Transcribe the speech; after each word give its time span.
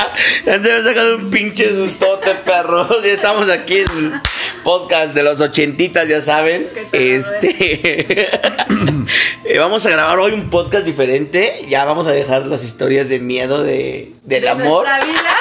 acá. 0.00 0.12
Ya 0.44 0.52
se 0.54 0.58
me 0.60 0.72
ha 0.72 0.82
sacado 0.84 1.16
un 1.16 1.30
pinche 1.30 1.74
sustote, 1.74 2.34
perros. 2.34 2.88
Ya 3.04 3.12
estamos 3.12 3.48
aquí 3.48 3.78
en 3.78 3.88
el 3.88 4.12
podcast 4.62 5.14
de 5.14 5.22
los 5.22 5.40
ochentitas, 5.40 6.08
ya 6.08 6.20
saben. 6.22 6.66
Este. 6.92 8.28
Eh, 9.44 9.58
vamos 9.58 9.86
a 9.86 9.90
grabar 9.90 10.18
hoy 10.18 10.32
un 10.32 10.50
podcast 10.50 10.84
diferente. 10.84 11.64
Ya 11.70 11.86
vamos 11.86 12.06
a 12.06 12.12
dejar 12.12 12.46
las 12.46 12.62
historias 12.62 13.08
de 13.08 13.18
miedo 13.18 13.62
de, 13.62 14.12
del 14.24 14.42
De 14.42 14.48
amor. 14.48 14.84
vida. 14.86 15.36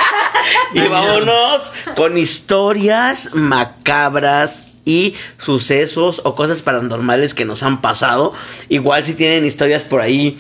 Y 0.74 0.88
vámonos 0.88 1.74
con 1.96 2.18
historias 2.18 3.34
macabras 3.34 4.66
y 4.86 5.16
sucesos 5.38 6.22
o 6.24 6.36
cosas 6.36 6.62
paranormales 6.62 7.34
que 7.34 7.44
nos 7.44 7.64
han 7.64 7.82
pasado. 7.82 8.34
Igual 8.70 9.04
si 9.04 9.14
tienen 9.16 9.46
historias 9.46 9.84
por 9.84 10.00
ahí 10.00 10.40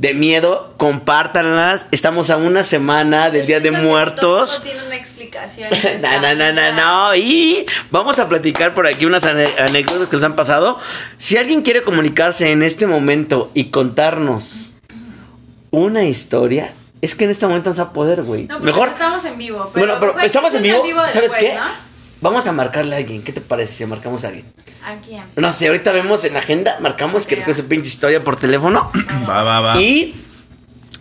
de 0.00 0.14
miedo, 0.14 0.72
compártanlas. 0.78 1.86
Estamos 1.90 2.30
a 2.30 2.38
una 2.38 2.64
semana 2.64 3.28
del 3.28 3.46
Día 3.46 3.60
de 3.60 3.70
Muertos. 3.70 4.50
Todo 4.50 4.62
tiene 4.62 4.86
una 4.86 4.96
explicación. 4.96 5.68
No, 6.00 6.20
no, 6.22 6.34
no, 6.34 6.52
no, 6.52 6.72
no. 6.72 7.14
Y 7.14 7.66
vamos 7.90 8.18
a 8.18 8.26
platicar 8.26 8.72
por 8.72 8.86
aquí 8.86 9.04
unas 9.04 9.24
anécdotas 9.26 10.08
que 10.08 10.16
nos 10.16 10.24
han 10.24 10.36
pasado. 10.36 10.78
Si 11.18 11.36
alguien 11.36 11.60
quiere 11.60 11.82
comunicarse 11.82 12.50
en 12.50 12.62
este 12.62 12.86
momento 12.86 13.50
y 13.52 13.64
contarnos 13.64 14.70
una 15.70 16.04
historia, 16.04 16.72
es 17.02 17.14
que 17.14 17.24
en 17.24 17.30
este 17.30 17.46
momento 17.46 17.68
no 17.68 17.76
se 17.76 17.82
va 17.82 17.88
a 17.88 17.92
poder, 17.92 18.22
güey. 18.22 18.46
No, 18.46 18.58
Mejor. 18.58 18.86
no 18.88 18.92
estamos 18.94 19.24
en 19.26 19.36
vivo. 19.36 19.70
Pero 19.74 19.86
Bueno, 19.98 20.00
pero 20.14 20.26
estamos 20.26 20.54
en 20.54 20.62
vivo. 20.62 20.82
¿Sabes 21.08 21.30
después, 21.30 21.40
qué? 21.40 21.54
¿no? 21.56 21.89
Vamos 22.20 22.46
a 22.46 22.52
marcarle 22.52 22.94
a 22.94 22.98
alguien. 22.98 23.22
¿Qué 23.22 23.32
te 23.32 23.40
parece 23.40 23.74
si 23.74 23.86
marcamos 23.86 24.24
a 24.24 24.28
alguien? 24.28 24.44
¿A 24.84 24.94
quién? 24.96 25.24
No 25.36 25.52
sé, 25.52 25.68
ahorita 25.68 25.92
vemos 25.92 26.24
en 26.24 26.34
la 26.34 26.40
agenda, 26.40 26.76
marcamos 26.80 27.26
que 27.26 27.36
cueste 27.36 27.54
su 27.62 27.68
pinche 27.68 27.88
historia 27.88 28.22
por 28.22 28.36
teléfono. 28.36 28.90
Va, 29.28 29.42
va, 29.42 29.60
va. 29.60 29.80
Y 29.80 30.14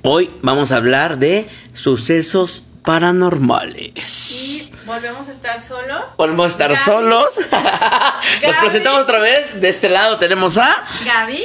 hoy 0.01 0.31
vamos 0.41 0.71
a 0.71 0.77
hablar 0.77 1.17
de 1.17 1.49
sucesos 1.73 2.63
paranormales. 2.83 4.31
Y 4.31 4.71
volvemos 4.85 5.27
a 5.27 5.31
estar 5.31 5.61
solo. 5.61 6.05
Volvemos 6.17 6.45
a 6.45 6.47
estar 6.49 6.71
Gaby. 6.71 6.83
solos. 6.83 7.27
Nos 7.37 7.49
Gaby. 8.41 8.57
presentamos 8.61 9.01
otra 9.03 9.19
vez. 9.19 9.59
De 9.59 9.69
este 9.69 9.89
lado 9.89 10.17
tenemos 10.19 10.57
a. 10.57 10.83
Gaby. 11.05 11.43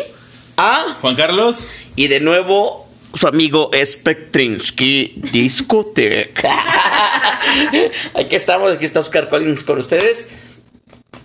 A. 0.56 0.96
Juan 1.00 1.16
Carlos. 1.16 1.66
Y 1.96 2.08
de 2.08 2.20
nuevo 2.20 2.83
su 3.14 3.26
amigo 3.28 3.70
Spectrinsky 3.84 5.14
Discotech. 5.32 6.44
aquí 8.14 8.34
estamos, 8.36 8.72
aquí 8.72 8.84
está 8.84 9.00
Oscar 9.00 9.28
Collins 9.28 9.62
con 9.62 9.78
ustedes. 9.78 10.30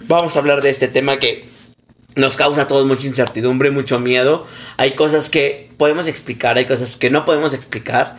Vamos 0.07 0.35
a 0.35 0.39
hablar 0.39 0.61
de 0.61 0.69
este 0.69 0.87
tema 0.87 1.17
que 1.17 1.45
nos 2.15 2.35
causa 2.35 2.63
a 2.63 2.67
todos 2.67 2.85
mucha 2.85 3.07
incertidumbre, 3.07 3.71
mucho 3.71 3.99
miedo. 3.99 4.45
Hay 4.77 4.93
cosas 4.95 5.29
que 5.29 5.69
podemos 5.77 6.07
explicar, 6.07 6.57
hay 6.57 6.65
cosas 6.65 6.97
que 6.97 7.09
no 7.09 7.25
podemos 7.25 7.53
explicar. 7.53 8.17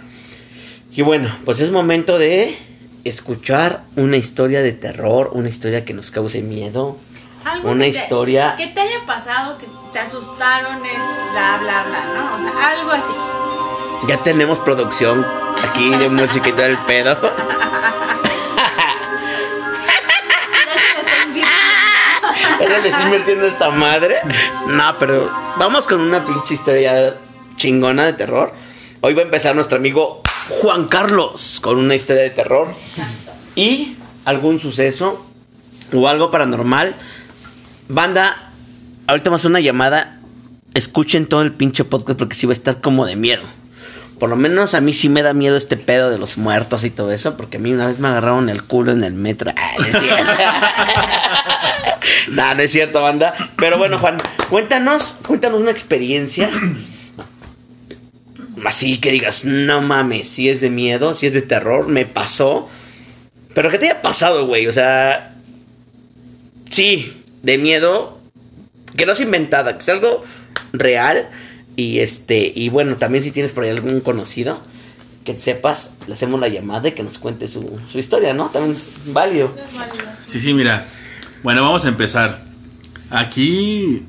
Y 0.92 1.02
bueno, 1.02 1.34
pues 1.44 1.60
es 1.60 1.70
momento 1.70 2.18
de 2.18 2.58
escuchar 3.04 3.84
una 3.96 4.16
historia 4.16 4.62
de 4.62 4.72
terror, 4.72 5.30
una 5.32 5.48
historia 5.48 5.84
que 5.84 5.94
nos 5.94 6.10
cause 6.10 6.42
miedo. 6.42 6.96
Algo 7.44 7.70
Una 7.70 7.86
que 7.86 7.92
te- 7.92 7.98
historia- 7.98 8.54
Que 8.58 8.66
te 8.68 8.80
haya 8.80 9.06
pasado, 9.06 9.56
que 9.58 9.66
te 9.94 9.98
asustaron 9.98 10.76
en 10.84 11.00
bla, 11.32 11.58
bla, 11.62 11.84
bla, 11.84 12.04
¿no? 12.14 12.36
O 12.36 12.38
sea, 12.52 12.68
algo 12.70 12.90
así. 12.90 13.12
Ya 14.08 14.16
tenemos 14.22 14.58
producción 14.60 15.26
aquí 15.62 15.90
de 15.90 16.08
música 16.08 16.48
y 16.48 16.52
todo 16.52 16.66
el 16.66 16.78
pedo. 16.78 17.16
Se 20.74 20.76
le 20.76 21.00
está 21.00 21.22
invirtiendo. 21.26 21.50
¿Ahora 22.60 22.78
le 22.78 22.88
estoy 22.88 23.04
invirtiendo 23.04 23.46
esta 23.46 23.70
madre? 23.70 24.16
No, 24.66 24.98
pero 24.98 25.30
vamos 25.58 25.86
con 25.86 26.00
una 26.00 26.24
pinche 26.24 26.54
historia 26.54 27.16
chingona 27.56 28.06
de 28.06 28.12
terror. 28.14 28.52
Hoy 29.02 29.14
va 29.14 29.22
a 29.22 29.24
empezar 29.24 29.54
nuestro 29.54 29.78
amigo 29.78 30.22
Juan 30.60 30.88
Carlos 30.88 31.58
con 31.62 31.78
una 31.78 31.94
historia 31.94 32.22
de 32.22 32.30
terror 32.30 32.74
y 33.54 33.96
algún 34.24 34.58
suceso 34.58 35.24
o 35.92 36.08
algo 36.08 36.30
paranormal. 36.30 36.94
Banda, 37.88 38.52
ahorita 39.06 39.34
hacer 39.34 39.50
una 39.50 39.60
llamada. 39.60 40.20
Escuchen 40.72 41.26
todo 41.26 41.42
el 41.42 41.52
pinche 41.52 41.84
podcast 41.84 42.18
porque 42.18 42.36
sí 42.36 42.46
va 42.46 42.52
a 42.52 42.54
estar 42.54 42.80
como 42.80 43.04
de 43.06 43.16
miedo. 43.16 43.42
Por 44.20 44.28
lo 44.28 44.36
menos 44.36 44.74
a 44.74 44.82
mí 44.82 44.92
sí 44.92 45.08
me 45.08 45.22
da 45.22 45.32
miedo 45.32 45.56
este 45.56 45.78
pedo 45.78 46.10
de 46.10 46.18
los 46.18 46.36
muertos 46.36 46.84
y 46.84 46.90
todo 46.90 47.10
eso, 47.10 47.38
porque 47.38 47.56
a 47.56 47.60
mí 47.60 47.72
una 47.72 47.86
vez 47.86 48.00
me 48.00 48.08
agarraron 48.08 48.50
el 48.50 48.62
culo 48.62 48.92
en 48.92 49.02
el 49.02 49.14
metro. 49.14 49.50
Ah, 49.56 49.72
no 49.78 49.86
es 49.86 49.98
cierto. 49.98 50.32
no, 52.28 52.54
no 52.54 52.60
es 52.60 52.70
cierto, 52.70 53.00
banda. 53.00 53.32
Pero 53.56 53.78
bueno, 53.78 53.98
Juan, 53.98 54.18
cuéntanos, 54.50 55.16
cuéntanos 55.26 55.62
una 55.62 55.70
experiencia. 55.70 56.50
Así 58.66 58.98
que 58.98 59.10
digas, 59.10 59.46
no 59.46 59.80
mames, 59.80 60.28
si 60.28 60.50
es 60.50 60.60
de 60.60 60.68
miedo, 60.68 61.14
si 61.14 61.26
es 61.26 61.32
de 61.32 61.40
terror, 61.40 61.88
me 61.88 62.04
pasó. 62.04 62.68
Pero 63.54 63.70
que 63.70 63.78
te 63.78 63.86
haya 63.86 64.02
pasado, 64.02 64.46
güey, 64.46 64.66
o 64.66 64.72
sea, 64.74 65.34
sí, 66.68 67.24
de 67.42 67.56
miedo, 67.56 68.20
que 68.98 69.06
no 69.06 69.12
es 69.12 69.20
inventada, 69.20 69.72
que 69.72 69.78
es 69.78 69.88
algo 69.88 70.24
real. 70.74 71.30
Y 71.80 72.00
este, 72.00 72.52
y 72.54 72.68
bueno, 72.68 72.96
también 72.96 73.24
si 73.24 73.30
tienes 73.30 73.52
por 73.52 73.64
ahí 73.64 73.70
algún 73.70 74.00
conocido 74.00 74.60
que 75.24 75.40
sepas, 75.40 75.92
le 76.06 76.12
hacemos 76.12 76.38
la 76.38 76.48
llamada 76.48 76.90
y 76.90 76.92
que 76.92 77.02
nos 77.02 77.16
cuente 77.16 77.48
su, 77.48 77.80
su 77.90 77.98
historia, 77.98 78.34
¿no? 78.34 78.50
También 78.50 78.76
es 78.76 79.14
válido. 79.14 79.54
Es 79.56 79.74
válido. 79.74 80.04
Sí, 80.22 80.40
sí, 80.40 80.52
mira. 80.52 80.86
Bueno, 81.42 81.62
vamos 81.62 81.86
a 81.86 81.88
empezar. 81.88 82.44
Aquí. 83.08 84.02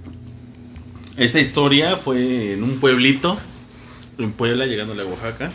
Esta 1.16 1.40
historia 1.40 1.96
fue 1.96 2.56
en 2.56 2.64
un 2.64 2.78
pueblito. 2.82 3.38
En 4.18 4.34
Puebla, 4.34 4.66
llegándole 4.66 5.04
a 5.04 5.06
Oaxaca. 5.06 5.50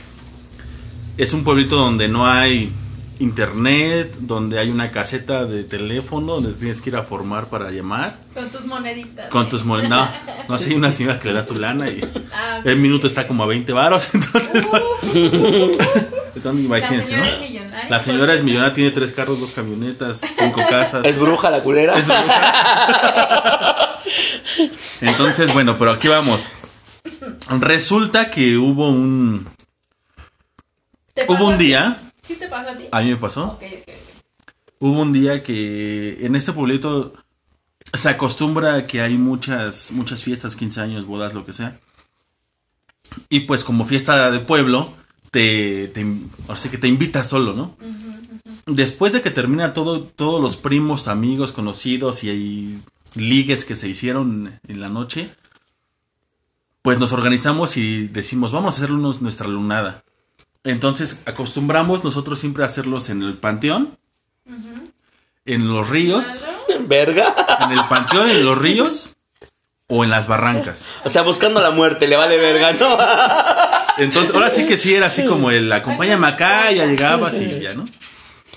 Es 1.19 1.35
un 1.35 1.45
pueblito 1.45 1.77
donde 1.77 2.09
no 2.09 2.27
hay 2.27 2.73
internet, 3.19 4.17
donde 4.21 4.59
hay 4.59 4.71
una 4.71 4.91
caseta 4.91 5.45
de 5.47 5.65
teléfono, 5.65 6.35
donde 6.35 6.53
tienes 6.53 6.81
que 6.83 6.91
ir 6.91 6.97
a 6.97 7.03
formar 7.03 7.47
para 7.47 7.71
llamar. 7.71 8.19
Con 8.35 8.49
tus 8.51 8.65
moneditas. 8.67 9.29
Con 9.31 9.47
¿eh? 9.47 9.49
tus 9.49 9.65
monedas. 9.65 9.91
No, 9.91 10.09
no, 10.49 10.55
así 10.55 10.71
hay 10.71 10.77
una 10.77 10.93
señora 10.93 11.19
que 11.19 11.29
le 11.29 11.35
das 11.35 11.47
tu 11.47 11.55
lana 11.55 11.89
y 11.89 12.01
Ah, 12.33 12.61
el 12.65 12.77
minuto 12.77 13.07
está 13.07 13.27
como 13.27 13.43
a 13.43 13.47
20 13.47 13.73
varos. 13.73 14.11
Entonces, 14.15 14.67
entonces 16.35 16.65
imagínense, 16.65 17.07
señora 17.07 17.27
¿no? 17.27 17.33
es 17.33 17.41
millonaria. 17.41 17.89
La 17.89 18.01
señora 18.01 18.35
es 18.35 18.45
millonaria, 18.45 18.75
tiene 18.75 18.91
tres 18.91 19.13
carros, 19.13 19.41
dos 19.41 19.53
camionetas, 19.53 20.21
cinco 20.39 20.61
casas. 20.71 21.05
Es 21.05 21.19
bruja 21.19 21.51
la 21.51 21.63
culera. 21.63 21.99
Es 21.99 22.07
bruja. 22.09 24.01
Entonces, 25.01 25.53
bueno, 25.53 25.77
pero 25.79 25.93
aquí 25.93 26.09
vamos. 26.09 26.43
Resulta 27.61 28.31
que 28.31 28.57
hubo 28.57 28.91
un. 28.91 29.49
¿Te 31.15 31.25
pasó 31.25 31.39
Hubo 31.39 31.49
un 31.49 31.59
día. 31.59 32.06
¿Sí 32.27 32.35
te 32.37 32.49
pasó 32.49 32.71
a 32.71 32.77
ti? 32.77 32.85
A 32.91 33.01
mí 33.03 33.11
me 33.11 33.17
pasó. 33.17 33.59
Hubo 34.79 35.01
un 35.01 35.13
día 35.13 35.43
que 35.43 36.25
en 36.27 36.37
este 36.37 36.53
pueblito 36.53 37.13
se 37.95 38.09
acostumbra 38.09 38.87
que 38.87 39.01
hay 39.01 39.17
muchas, 39.17 39.91
muchas 39.93 40.23
fiestas, 40.23 40.57
15 40.57 40.81
años, 40.81 41.07
bodas, 41.07 41.35
lo 41.35 41.47
que 41.47 41.53
sea. 41.53 41.79
Y 43.29 43.41
pues 43.41 43.65
como 43.65 43.85
fiesta 43.85 44.31
de 44.31 44.41
pueblo, 44.41 44.95
te, 45.31 45.89
te, 45.89 46.05
ahora 46.49 46.61
sí 46.61 46.69
que 46.69 46.79
te 46.79 46.89
invita 46.89 47.25
solo, 47.25 47.55
¿no? 47.55 47.77
Después 48.67 49.13
de 49.13 49.23
que 49.23 49.31
termina 49.31 49.75
todo, 49.75 50.03
todos 50.03 50.41
los 50.41 50.57
primos, 50.57 51.07
amigos, 51.07 51.53
conocidos 51.53 52.25
y 52.25 52.31
hay 52.31 52.83
ligues 53.15 53.65
que 53.65 53.77
se 53.77 53.89
hicieron 53.89 54.59
en 54.67 54.81
la 54.81 54.89
noche, 54.89 55.31
pues 56.83 56.99
nos 56.99 57.13
organizamos 57.13 57.77
y 57.77 58.09
decimos, 58.09 58.53
vamos 58.53 58.75
a 58.75 58.79
hacer 58.79 58.91
nuestra 58.91 59.47
lunada. 59.47 60.03
Entonces 60.67 61.23
acostumbramos 61.27 62.03
nosotros 62.05 62.39
siempre 62.41 62.63
a 62.63 62.67
hacerlos 62.67 63.09
en 63.09 63.23
el 63.23 63.35
panteón, 63.35 63.97
en 65.45 65.69
los 65.73 65.89
ríos, 65.89 66.45
Verga. 66.89 67.35
en 67.61 67.73
el 67.73 67.85
panteón, 67.89 68.29
en 68.31 68.45
los 68.45 68.59
ríos 68.59 69.17
o 69.89 70.03
en 70.03 70.11
las 70.11 70.27
barrancas. 70.27 70.87
O 71.05 71.11
sea, 71.11 71.23
buscando 71.23 71.61
la 71.61 71.71
muerte, 71.71 72.09
le 72.09 72.17
vale 72.17 72.37
verga, 72.37 72.73
¿no? 72.73 72.99
Entonces, 74.03 74.35
ahora 74.35 74.51
sí 74.51 74.67
que 74.67 74.77
sí 74.77 74.93
era 74.95 75.07
así 75.07 75.25
como 75.25 75.51
el 75.53 75.73
acompáñame 75.73 76.27
acá, 76.27 76.71
ya 76.73 76.85
llegabas 76.87 77.37
y 77.39 77.61
ya, 77.61 77.73
¿no? 77.75 77.87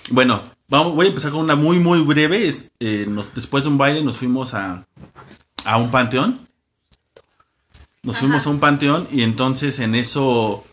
Bueno, 0.09 0.41
vamos, 0.67 0.95
voy 0.95 1.05
a 1.05 1.09
empezar 1.09 1.31
con 1.31 1.41
una 1.41 1.55
muy, 1.55 1.77
muy 1.77 1.99
breve. 2.01 2.47
Es, 2.47 2.71
eh, 2.79 3.05
nos- 3.07 3.33
después 3.35 3.63
de 3.63 3.69
un 3.69 3.77
baile 3.77 4.03
nos 4.03 4.17
fuimos 4.17 4.55
a, 4.55 4.85
a 5.63 5.77
un 5.77 5.91
panteón. 5.91 6.39
Nos 8.01 8.17
fuimos 8.17 8.47
a 8.47 8.49
un 8.49 8.59
panteón 8.59 9.07
y 9.11 9.21
entonces 9.21 9.77
en 9.79 9.93
eso 9.93 10.65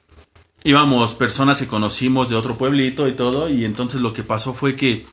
íbamos 0.65 1.15
personas 1.15 1.59
que 1.59 1.67
conocimos 1.67 2.29
de 2.29 2.37
otro 2.37 2.57
pueblito 2.57 3.09
y 3.09 3.13
todo. 3.15 3.49
Y 3.49 3.65
entonces 3.65 4.01
lo 4.01 4.13
que 4.13 4.23
pasó 4.23 4.55
fue 4.55 4.77
que 4.77 5.07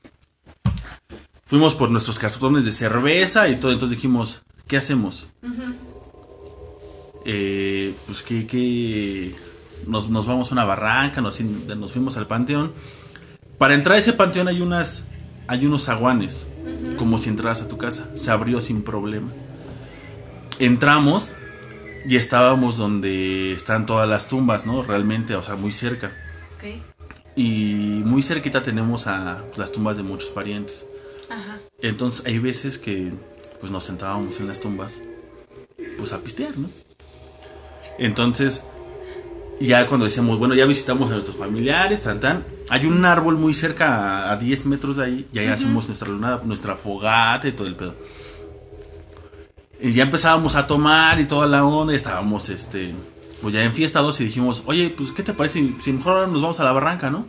fuimos 1.46 1.76
por 1.76 1.92
nuestros 1.92 2.20
cartones 2.20 2.66
de 2.66 2.72
cerveza 2.72 3.50
y 3.50 3.58
todo. 3.58 3.72
Entonces 3.72 3.98
dijimos, 3.98 4.44
¿qué 4.68 4.78
hacemos? 4.78 5.34
eh, 7.26 7.94
pues 8.06 8.22
que, 8.22 8.46
que 8.46 9.36
nos, 9.88 10.10
nos 10.10 10.26
vamos 10.26 10.52
a 10.52 10.54
una 10.54 10.66
barranca, 10.66 11.22
nos, 11.22 11.40
nos 11.42 11.92
fuimos 11.92 12.18
al 12.18 12.28
panteón. 12.28 12.74
Para 13.58 13.76
entrar 13.76 13.96
a 13.96 14.00
ese 14.00 14.14
panteón 14.14 14.48
hay 14.48 14.62
unas 14.62 15.06
hay 15.48 15.66
unos 15.66 15.84
zaguanes, 15.84 16.48
como 16.98 17.18
si 17.18 17.30
entraras 17.30 17.62
a 17.62 17.68
tu 17.68 17.78
casa. 17.78 18.10
Se 18.16 18.32
abrió 18.32 18.62
sin 18.62 18.82
problema. 18.82 19.28
Entramos 20.60 21.32
Y 22.06 22.18
estábamos 22.18 22.78
donde 22.78 23.54
están 23.54 23.86
todas 23.86 24.08
las 24.08 24.28
tumbas, 24.28 24.66
¿no? 24.66 24.84
Realmente, 24.84 25.36
o 25.36 25.44
sea, 25.44 25.56
muy 25.56 25.72
cerca. 25.72 26.12
Ok. 26.58 26.82
Y 27.36 28.02
muy 28.06 28.22
cerquita 28.22 28.62
tenemos 28.62 29.08
a 29.08 29.44
pues, 29.48 29.58
las 29.58 29.72
tumbas 29.72 29.98
de 29.98 30.04
muchos 30.04 30.30
parientes. 30.30 30.86
Ajá. 31.30 31.60
Entonces 31.82 32.26
hay 32.26 32.40
veces 32.40 32.78
que 32.78 33.12
pues 33.60 33.72
nos 33.72 33.86
sentábamos 33.86 34.40
en 34.40 34.48
las 34.48 34.60
tumbas 34.60 35.02
pues 35.98 36.12
a 36.14 36.20
pistear, 36.20 36.58
¿no? 36.58 36.70
Entonces 37.98 38.66
ya 39.60 39.88
cuando 39.88 40.06
decíamos, 40.06 40.38
bueno, 40.38 40.54
ya 40.56 40.66
visitamos 40.66 41.10
a 41.10 41.14
nuestros 41.14 41.38
familiares, 41.38 42.04
tan 42.04 42.20
tan, 42.20 42.44
hay 42.70 42.86
un 42.86 43.06
árbol 43.06 43.38
muy 43.38 43.54
cerca 43.54 44.28
a, 44.28 44.32
a 44.34 44.38
10 44.38 44.66
metros 44.66 44.98
de 44.98 45.06
ahí 45.06 45.28
y 45.32 45.40
ahí 45.40 45.48
hacemos 45.48 45.88
nuestra 45.88 46.10
lunada, 46.10 46.42
nuestra 46.44 46.76
fogata 46.76 47.48
y 47.48 47.54
todo 47.54 47.68
el 47.68 47.76
pedo. 47.76 47.96
Y 49.84 49.92
ya 49.92 50.04
empezábamos 50.04 50.56
a 50.56 50.66
tomar 50.66 51.20
y 51.20 51.26
toda 51.26 51.46
la 51.46 51.66
onda 51.66 51.92
y 51.92 51.98
estábamos 51.98 52.48
este 52.48 52.96
pues 53.42 53.54
ya 53.54 53.62
enfiestados 53.64 54.22
y 54.22 54.24
dijimos, 54.24 54.64
"Oye, 54.66 54.90
pues 54.90 55.12
¿qué 55.12 55.24
te 55.24 55.34
parece 55.34 55.60
si, 55.60 55.76
si 55.82 55.92
mejor 55.92 56.14
ahora 56.14 56.28
nos 56.28 56.42
vamos 56.42 56.60
a 56.62 56.64
la 56.64 56.72
barranca, 56.72 57.10
no?" 57.10 57.26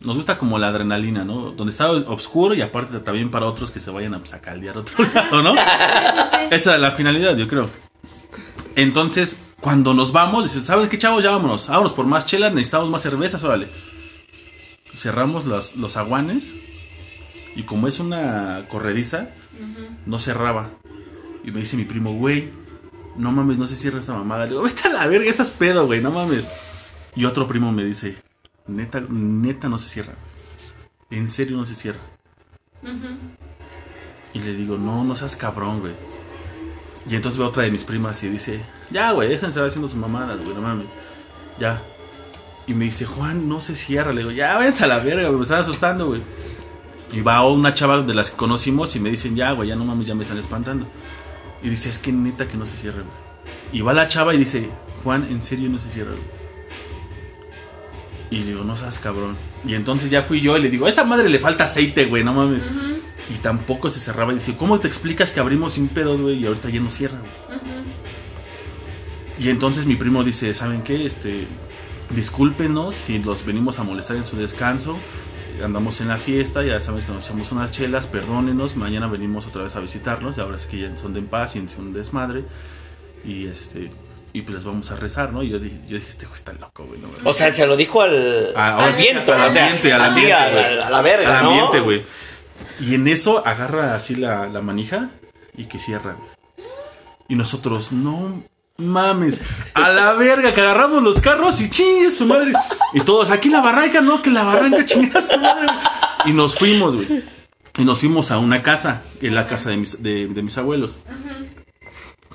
Nos 0.00 0.16
gusta 0.16 0.36
como 0.36 0.58
la 0.58 0.68
adrenalina, 0.68 1.24
¿no? 1.24 1.52
Donde 1.52 1.70
está 1.70 1.90
oscuro 1.90 2.54
y 2.54 2.60
aparte 2.60 2.98
también 2.98 3.30
para 3.30 3.46
otros 3.46 3.70
que 3.70 3.80
se 3.80 3.90
vayan 3.90 4.12
a, 4.12 4.18
pues, 4.18 4.34
a 4.34 4.42
caldear 4.42 4.76
otro 4.76 5.02
lado, 5.14 5.42
¿no? 5.42 5.54
Esa 6.50 6.72
era 6.72 6.78
la 6.78 6.90
finalidad, 6.90 7.38
yo 7.38 7.48
creo. 7.48 7.70
Entonces, 8.76 9.38
cuando 9.58 9.94
nos 9.94 10.12
vamos, 10.12 10.42
dices, 10.42 10.64
¿sabes 10.66 10.90
qué, 10.90 10.98
chavos? 10.98 11.24
Ya 11.24 11.30
vámonos. 11.30 11.68
Vámonos 11.68 11.94
por 11.94 12.04
más 12.04 12.26
chelas, 12.26 12.52
necesitamos 12.52 12.90
más 12.90 13.00
cervezas, 13.00 13.42
órale. 13.44 13.70
Cerramos 14.94 15.46
los, 15.46 15.76
los 15.76 15.96
aguanes 15.96 16.50
y 17.56 17.62
como 17.62 17.88
es 17.88 17.98
una 17.98 18.66
corrediza, 18.68 19.30
no 20.04 20.18
cerraba. 20.18 20.68
Y 21.44 21.50
me 21.50 21.60
dice 21.60 21.76
mi 21.76 21.84
primo, 21.84 22.12
güey, 22.12 22.50
no 23.16 23.32
mames, 23.32 23.58
no 23.58 23.66
se 23.66 23.76
cierra 23.76 23.98
esta 23.98 24.14
mamada. 24.14 24.44
Le 24.44 24.50
digo, 24.50 24.62
vete 24.62 24.88
a 24.88 24.92
la 24.92 25.06
verga, 25.06 25.28
estás 25.28 25.50
pedo, 25.50 25.86
güey, 25.86 26.00
no 26.00 26.10
mames. 26.10 26.46
Y 27.14 27.24
otro 27.24 27.46
primo 27.46 27.72
me 27.72 27.84
dice, 27.84 28.16
neta, 28.66 29.02
neta 29.08 29.68
no 29.68 29.78
se 29.78 29.88
cierra. 29.88 30.14
En 31.10 31.28
serio 31.28 31.56
no 31.56 31.64
se 31.66 31.74
cierra. 31.74 32.00
Y 34.32 34.40
le 34.40 34.54
digo, 34.54 34.78
no, 34.78 35.04
no 35.04 35.14
seas 35.14 35.36
cabrón, 35.36 35.80
güey. 35.80 35.92
Y 37.08 37.16
entonces 37.16 37.38
veo 37.38 37.48
otra 37.48 37.64
de 37.64 37.70
mis 37.70 37.84
primas 37.84 38.22
y 38.22 38.28
dice, 38.28 38.62
ya, 38.90 39.12
güey, 39.12 39.28
déjense 39.28 39.48
estar 39.48 39.64
haciendo 39.64 39.88
sus 39.88 39.98
mamadas, 39.98 40.40
güey, 40.42 40.54
no 40.54 40.62
mames. 40.62 40.86
Ya. 41.58 41.82
Y 42.66 42.74
me 42.74 42.86
dice, 42.86 43.04
Juan, 43.04 43.48
no 43.48 43.60
se 43.60 43.74
cierra. 43.74 44.12
Le 44.12 44.20
digo, 44.20 44.30
ya, 44.30 44.56
váyanse 44.56 44.84
a 44.84 44.86
la 44.86 45.00
verga, 45.00 45.24
güey, 45.24 45.36
me 45.36 45.42
están 45.42 45.58
asustando, 45.58 46.06
güey. 46.06 46.22
Y 47.10 47.20
va 47.20 47.46
una 47.46 47.74
chava 47.74 48.00
de 48.00 48.14
las 48.14 48.30
que 48.30 48.36
conocimos 48.36 48.96
y 48.96 49.00
me 49.00 49.10
dicen, 49.10 49.36
ya, 49.36 49.52
güey, 49.52 49.68
ya 49.68 49.76
no 49.76 49.84
mames, 49.84 50.06
ya 50.06 50.14
me 50.14 50.22
están 50.22 50.38
espantando. 50.38 50.86
Y 51.62 51.68
dice, 51.68 51.88
es 51.88 51.98
que 51.98 52.12
neta 52.12 52.48
que 52.48 52.56
no 52.56 52.66
se 52.66 52.76
cierra, 52.76 53.02
güey. 53.02 53.14
Y 53.72 53.80
va 53.80 53.94
la 53.94 54.08
chava 54.08 54.34
y 54.34 54.38
dice, 54.38 54.68
Juan, 55.02 55.26
en 55.30 55.42
serio 55.42 55.68
no 55.68 55.78
se 55.78 55.88
cierra, 55.88 56.12
güey. 56.12 56.42
Y 58.30 58.44
le 58.44 58.52
digo, 58.52 58.64
no 58.64 58.76
seas 58.76 58.98
cabrón. 58.98 59.36
Y 59.66 59.74
entonces 59.74 60.10
ya 60.10 60.22
fui 60.22 60.40
yo 60.40 60.56
y 60.56 60.62
le 60.62 60.70
digo, 60.70 60.86
a 60.86 60.88
esta 60.88 61.04
madre 61.04 61.28
le 61.28 61.38
falta 61.38 61.64
aceite, 61.64 62.06
güey, 62.06 62.24
no 62.24 62.32
mames. 62.32 62.66
Y 63.30 63.34
tampoco 63.38 63.90
se 63.90 64.00
cerraba. 64.00 64.32
Y 64.32 64.36
dice, 64.36 64.56
¿cómo 64.56 64.80
te 64.80 64.88
explicas 64.88 65.32
que 65.32 65.40
abrimos 65.40 65.74
sin 65.74 65.88
pedos, 65.88 66.20
güey? 66.20 66.38
Y 66.38 66.46
ahorita 66.46 66.70
ya 66.70 66.80
no 66.80 66.90
cierra, 66.90 67.18
güey. 67.18 67.60
Y 69.38 69.50
entonces 69.50 69.86
mi 69.86 69.96
primo 69.96 70.24
dice, 70.24 70.54
¿saben 70.54 70.82
qué? 70.82 71.04
Este, 71.04 71.46
discúlpenos 72.10 72.94
si 72.94 73.18
los 73.18 73.44
venimos 73.44 73.78
a 73.78 73.82
molestar 73.82 74.16
en 74.16 74.24
su 74.24 74.36
descanso. 74.36 74.96
Andamos 75.64 76.00
en 76.00 76.08
la 76.08 76.16
fiesta, 76.18 76.62
ya 76.62 76.78
sabes 76.80 77.04
que 77.04 77.12
nos 77.12 77.24
echamos 77.26 77.52
unas 77.52 77.70
chelas, 77.70 78.06
perdónenos. 78.06 78.76
Mañana 78.76 79.06
venimos 79.06 79.46
otra 79.46 79.62
vez 79.62 79.76
a 79.76 79.80
visitarlos. 79.80 80.36
Y 80.38 80.40
ahora 80.40 80.58
sí 80.58 80.68
que 80.68 80.78
ya 80.80 80.96
son 80.96 81.12
de 81.14 81.20
en 81.20 81.26
paz 81.28 81.56
y 81.56 81.60
en 81.60 81.68
un 81.78 81.92
desmadre. 81.92 82.44
Y 83.24 83.46
este, 83.46 83.90
y 84.32 84.42
pues 84.42 84.54
les 84.56 84.64
vamos 84.64 84.90
a 84.90 84.96
rezar, 84.96 85.32
¿no? 85.32 85.42
Y 85.42 85.50
yo 85.50 85.58
dije, 85.58 85.76
yo 85.88 85.96
dije 85.96 86.08
este 86.08 86.26
güey 86.26 86.38
está 86.38 86.52
loco, 86.54 86.84
güey. 86.84 87.00
No, 87.00 87.08
O 87.24 87.32
sea, 87.32 87.52
se 87.52 87.66
lo 87.66 87.76
dijo 87.76 88.02
al, 88.02 88.48
Ah, 88.56 88.86
al 88.86 88.94
viento, 88.94 89.32
al 89.32 89.48
o 89.48 89.52
sea, 89.52 89.64
ambiente, 89.66 89.92
al 89.92 90.00
así 90.02 90.20
ambiente, 90.20 90.32
a, 90.34 90.70
la- 90.72 90.86
a 90.86 90.90
la 90.90 91.02
verga, 91.02 91.38
al 91.38 91.44
¿no? 91.44 91.50
ambiente, 91.50 91.80
güey. 91.80 92.02
Y 92.80 92.94
en 92.94 93.06
eso 93.08 93.46
agarra 93.46 93.94
así 93.94 94.16
la, 94.16 94.46
la 94.48 94.60
manija 94.60 95.10
y 95.56 95.66
que 95.66 95.78
cierra. 95.78 96.14
güey. 96.18 96.66
Y 97.28 97.34
nosotros, 97.36 97.92
no 97.92 98.42
mames, 98.82 99.40
a 99.74 99.90
la 99.90 100.12
verga, 100.14 100.52
que 100.52 100.60
agarramos 100.60 101.02
los 101.02 101.20
carros 101.20 101.60
y 101.60 101.70
chingue 101.70 102.10
su 102.10 102.26
madre. 102.26 102.52
Y 102.92 103.00
todos, 103.00 103.30
aquí 103.30 103.48
la 103.48 103.60
barranca, 103.60 104.00
no, 104.00 104.20
que 104.22 104.30
la 104.30 104.42
barranca 104.42 104.84
chinga 104.84 105.20
su 105.20 105.38
madre. 105.38 105.68
Y 106.24 106.32
nos 106.32 106.58
fuimos, 106.58 106.96
güey. 106.96 107.22
Y 107.78 107.84
nos 107.84 108.00
fuimos 108.00 108.30
a 108.30 108.38
una 108.38 108.62
casa, 108.62 109.02
en 109.20 109.34
la 109.34 109.46
casa 109.46 109.70
de 109.70 109.76
mis, 110.42 110.58
abuelos. 110.58 110.98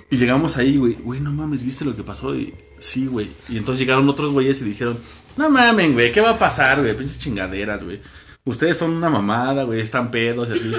Y 0.09 0.17
llegamos 0.17 0.57
ahí, 0.57 0.77
güey, 0.77 0.93
güey, 0.93 1.19
no 1.19 1.31
mames, 1.31 1.63
¿viste 1.63 1.85
lo 1.85 1.95
que 1.95 2.03
pasó? 2.03 2.33
Sí, 2.79 3.07
güey. 3.07 3.29
Y 3.49 3.57
entonces 3.57 3.79
llegaron 3.79 4.09
otros 4.09 4.31
güeyes 4.31 4.61
y 4.61 4.65
dijeron, 4.65 4.97
no 5.35 5.49
mames, 5.49 5.93
güey, 5.93 6.11
¿qué 6.11 6.21
va 6.21 6.31
a 6.31 6.39
pasar, 6.39 6.81
güey? 6.81 6.95
Pinches 6.95 7.19
chingaderas, 7.19 7.83
güey. 7.83 8.01
Ustedes 8.45 8.77
son 8.77 8.91
una 8.91 9.09
mamada, 9.09 9.63
güey, 9.63 9.81
están 9.81 10.09
pedos 10.09 10.49
y 10.49 10.53
así. 10.53 10.71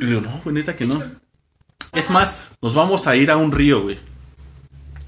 Y 0.00 0.06
digo, 0.06 0.20
no, 0.20 0.40
güey, 0.42 0.54
neta 0.54 0.76
que 0.76 0.86
no. 0.86 1.02
Es 1.92 2.10
más, 2.10 2.38
nos 2.60 2.74
vamos 2.74 3.06
a 3.06 3.16
ir 3.16 3.30
a 3.30 3.36
un 3.36 3.52
río, 3.52 3.82
güey. 3.82 3.98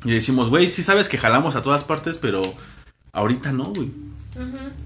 Y 0.05 0.13
decimos, 0.13 0.49
güey, 0.49 0.69
sí 0.69 0.83
sabes 0.83 1.09
que 1.09 1.19
jalamos 1.19 1.57
a 1.57 1.63
todas 1.63 1.85
partes, 1.85 2.19
pero 2.19 2.43
ahorita 3.13 3.53
no, 3.53 3.65
güey. 3.65 3.91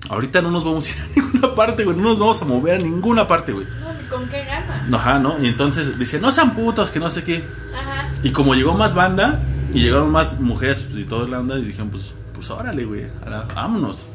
Ahorita 0.09 0.43
no 0.43 0.51
nos 0.51 0.65
vamos 0.65 0.89
a 0.89 0.91
ir 0.91 1.03
a 1.03 1.07
ninguna 1.21 1.55
parte, 1.55 1.85
güey. 1.85 1.97
No 1.97 2.03
nos 2.05 2.19
vamos 2.19 2.43
a 2.43 2.45
mover 2.45 2.81
a 2.81 2.83
ninguna 2.83 3.29
parte, 3.29 3.53
güey. 3.53 3.67
No, 3.67 4.17
¿Con 4.17 4.29
qué 4.29 4.45
ganas? 4.45 4.93
Ajá, 4.93 5.19
¿no? 5.19 5.43
Y 5.43 5.47
entonces 5.49 5.99
dice, 5.99 6.21
no 6.21 6.33
sean 6.33 6.55
putos, 6.55 6.91
que 6.91 6.99
no 6.99 7.11
sé 7.11 7.25
qué. 7.25 7.45
Ajá. 7.75 8.09
Y 8.23 8.31
como 8.31 8.55
llegó 8.55 8.75
más 8.75 8.95
banda 8.95 9.43
y 9.73 9.83
llegaron 9.83 10.11
más 10.11 10.41
mujeres 10.41 10.89
y 10.95 11.05
toda 11.05 11.29
la 11.29 11.41
onda, 11.41 11.59
y 11.59 11.63
dijeron, 11.63 11.91
pues, 11.91 12.13
pues 12.33 12.51
órale, 12.51 12.85
güey, 12.85 13.07
ahora 13.25 13.47
vámonos. 13.55 14.07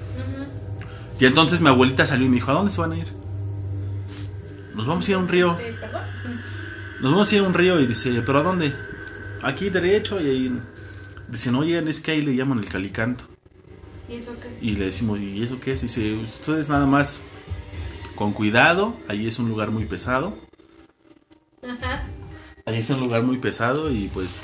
Y 1.20 1.26
entonces 1.26 1.60
mi 1.60 1.68
abuelita 1.68 2.06
salió 2.06 2.26
y 2.26 2.30
me 2.30 2.36
dijo, 2.36 2.50
¿a 2.52 2.54
dónde 2.54 2.72
se 2.72 2.80
van 2.80 2.94
a 2.94 2.98
ir? 2.98 3.08
Nos 4.74 4.88
vamos 4.88 5.06
a 5.06 5.12
ir 5.12 5.16
a 5.16 5.20
un 5.20 5.28
río. 5.28 5.58
¿Perdón? 5.58 6.02
Nos 7.02 7.12
vamos 7.12 7.32
a 7.32 7.36
ir 7.36 7.42
a 7.42 7.44
un 7.44 7.54
río 7.54 7.80
y 7.80 7.88
dice, 7.88 8.24
¿pero 8.26 8.40
a 8.40 8.44
dónde? 8.44 8.74
Aquí 9.42 9.70
derecho 9.70 10.20
y 10.22 10.30
ahí. 10.30 10.60
Dicen, 11.30 11.56
oye, 11.56 11.78
es 11.90 12.00
que 12.02 12.12
ahí 12.12 12.22
le 12.22 12.36
llaman 12.36 12.60
el 12.60 12.68
calicanto. 12.68 13.24
¿Y 14.08 14.16
eso 14.16 14.36
qué? 14.42 14.58
Y 14.66 14.76
le 14.76 14.86
decimos, 14.86 15.20
¿y 15.20 15.44
eso 15.44 15.60
qué 15.60 15.74
es? 15.74 15.82
Dice, 15.82 16.16
ustedes 16.16 16.68
nada 16.70 16.86
más 16.88 17.20
con 18.16 18.34
cuidado, 18.34 18.96
ahí 19.08 19.28
es 19.28 19.38
un 19.40 19.48
lugar 19.50 19.70
muy 19.72 19.86
pesado. 19.86 20.38
Ajá. 21.64 22.04
Ahí 22.66 22.80
es 22.80 22.90
un 22.90 23.00
lugar 23.00 23.24
muy 23.24 23.38
pesado 23.38 23.90
y 23.92 24.08
pues... 24.14 24.40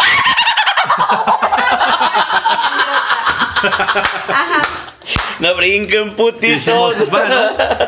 No 5.39 5.53
brinquen, 5.55 6.07
Y 6.07 6.11
dijimos, 6.11 6.15
putitos. 6.15 6.93
pues, 6.95 7.09
bueno. 7.11 7.35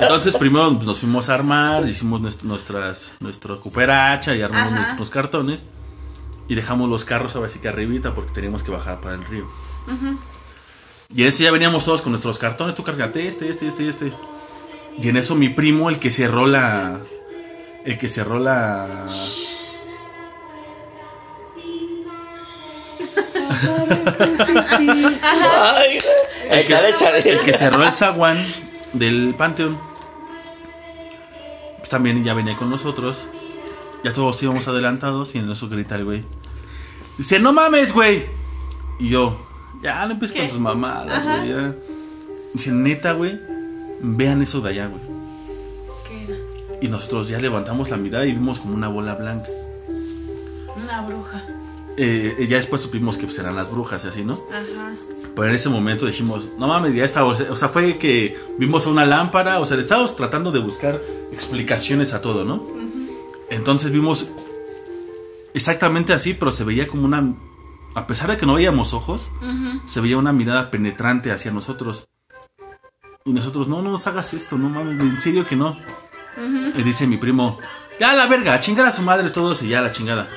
Entonces 0.02 0.36
primero 0.36 0.74
pues, 0.76 0.86
nos 0.86 0.98
fuimos 1.00 1.30
a 1.30 1.34
armar, 1.36 1.88
hicimos 1.88 2.20
nuest- 2.22 2.42
nuestras, 2.44 3.14
nuestro 3.20 3.62
cooperacha 3.62 4.36
y 4.36 4.42
armamos 4.42 4.74
Ajá. 4.74 4.82
nuestros 4.84 5.10
cartones. 5.10 5.64
Y 6.48 6.56
dejamos 6.56 6.90
los 6.90 7.04
carros 7.06 7.36
ahora 7.36 7.50
sí 7.50 7.60
que 7.60 7.68
arribita 7.68 8.16
porque 8.16 8.32
teníamos 8.32 8.64
que 8.64 8.72
bajar 8.72 9.02
para 9.02 9.16
el 9.16 9.26
río. 9.26 9.48
Y 11.14 11.22
en 11.22 11.28
eso 11.30 11.44
ya 11.44 11.52
veníamos 11.52 11.86
todos 11.86 12.02
con 12.02 12.12
nuestros 12.12 12.38
cartones. 12.40 12.76
Tú 12.76 12.84
cárgate 12.84 13.28
este, 13.28 13.50
este, 13.50 13.68
este 13.68 13.88
este. 13.88 14.14
Y 15.02 15.10
en 15.10 15.18
eso 15.18 15.36
mi 15.36 15.50
primo, 15.50 15.90
el 15.90 16.00
que 16.00 16.10
cerró 16.12 16.46
la... 16.46 17.00
El 17.86 17.98
que 17.98 18.10
cerró 18.10 18.40
la... 18.40 19.08
Ay, 25.52 26.00
échale, 26.52 26.90
échale. 26.90 27.20
El 27.20 27.42
que 27.42 27.54
cerró 27.54 27.84
el 27.84 27.94
zaguán 27.94 28.46
del 28.94 29.36
panteón. 29.38 29.80
Pues 31.78 31.90
también 31.90 32.24
ya 32.24 32.34
venía 32.34 32.56
con 32.56 32.70
nosotros. 32.70 33.28
Ya 34.08 34.14
todos 34.14 34.42
íbamos 34.42 34.66
adelantados 34.70 35.36
y 35.36 35.40
en 35.40 35.52
eso 35.52 35.68
grita 35.68 35.96
el 35.96 36.06
güey. 36.06 36.24
Dice, 37.18 37.42
no 37.42 37.52
mames, 37.52 37.94
güey. 37.94 38.24
Y 39.00 39.10
yo, 39.10 39.38
ya 39.82 40.06
no 40.06 40.14
empieces 40.14 40.38
con 40.38 40.48
tus 40.48 40.60
mamadas, 40.60 41.12
Ajá. 41.12 41.40
güey. 41.40 41.50
ya". 41.50 41.76
Dice, 42.54 42.72
neta, 42.72 43.12
güey. 43.12 43.38
Vean 44.00 44.42
eso 44.42 44.62
de 44.62 44.70
allá, 44.70 44.88
güey. 44.88 45.02
¿Qué 46.08 46.24
era? 46.24 46.38
Y 46.82 46.88
nosotros 46.88 47.28
ya 47.28 47.38
levantamos 47.40 47.90
la 47.90 47.98
mirada 47.98 48.26
y 48.26 48.32
vimos 48.32 48.62
como 48.62 48.76
una 48.76 48.88
bola 48.88 49.16
blanca. 49.16 49.50
Una 50.74 51.02
bruja. 51.02 51.44
Eh, 51.98 52.46
ya 52.48 52.56
después 52.56 52.82
supimos 52.82 53.18
que 53.18 53.26
pues, 53.26 53.38
eran 53.40 53.58
las 53.58 53.70
brujas 53.70 54.06
y 54.06 54.08
así, 54.08 54.24
¿no? 54.24 54.36
Ajá. 54.52 54.94
Pero 55.36 55.50
en 55.50 55.56
ese 55.56 55.68
momento 55.68 56.06
dijimos, 56.06 56.48
no 56.58 56.68
mames, 56.68 56.96
ya 56.96 57.04
está. 57.04 57.26
O 57.26 57.56
sea, 57.58 57.68
fue 57.68 57.98
que 57.98 58.38
vimos 58.58 58.86
una 58.86 59.06
lámpara, 59.06 59.60
o 59.60 59.66
sea, 59.66 59.78
estábamos 59.78 60.16
tratando 60.16 60.54
de 60.54 60.60
buscar 60.60 61.02
explicaciones 61.34 62.14
a 62.14 62.22
todo, 62.22 62.46
¿no? 62.46 62.87
Entonces 63.50 63.92
vimos 63.92 64.30
exactamente 65.54 66.14
así, 66.14 66.34
pero 66.34 66.52
se 66.52 66.64
veía 66.64 66.88
como 66.88 67.06
una. 67.06 67.36
A 67.96 68.06
pesar 68.06 68.30
de 68.30 68.38
que 68.38 68.46
no 68.46 68.54
veíamos 68.54 68.94
ojos, 68.94 69.30
se 69.86 70.02
veía 70.02 70.18
una 70.18 70.34
mirada 70.34 70.70
penetrante 70.70 71.32
hacia 71.32 71.52
nosotros. 71.52 72.08
Y 73.26 73.34
nosotros, 73.34 73.68
no, 73.68 73.82
no 73.82 73.92
nos 73.92 74.08
hagas 74.08 74.34
esto, 74.34 74.58
no 74.58 74.70
mames, 74.70 75.00
en 75.00 75.22
serio 75.22 75.46
que 75.46 75.56
no. 75.56 75.78
Y 76.76 76.84
dice 76.84 77.08
mi 77.08 77.18
primo, 77.18 77.60
ya 78.00 78.14
la 78.14 78.28
verga, 78.28 78.54
a 78.54 78.60
chingar 78.60 78.86
a 78.86 78.92
su 78.92 79.02
madre 79.02 79.30
todos 79.32 79.64
y 79.64 79.70
ya 79.70 79.82
la 79.82 79.92
chingada. 79.92 80.30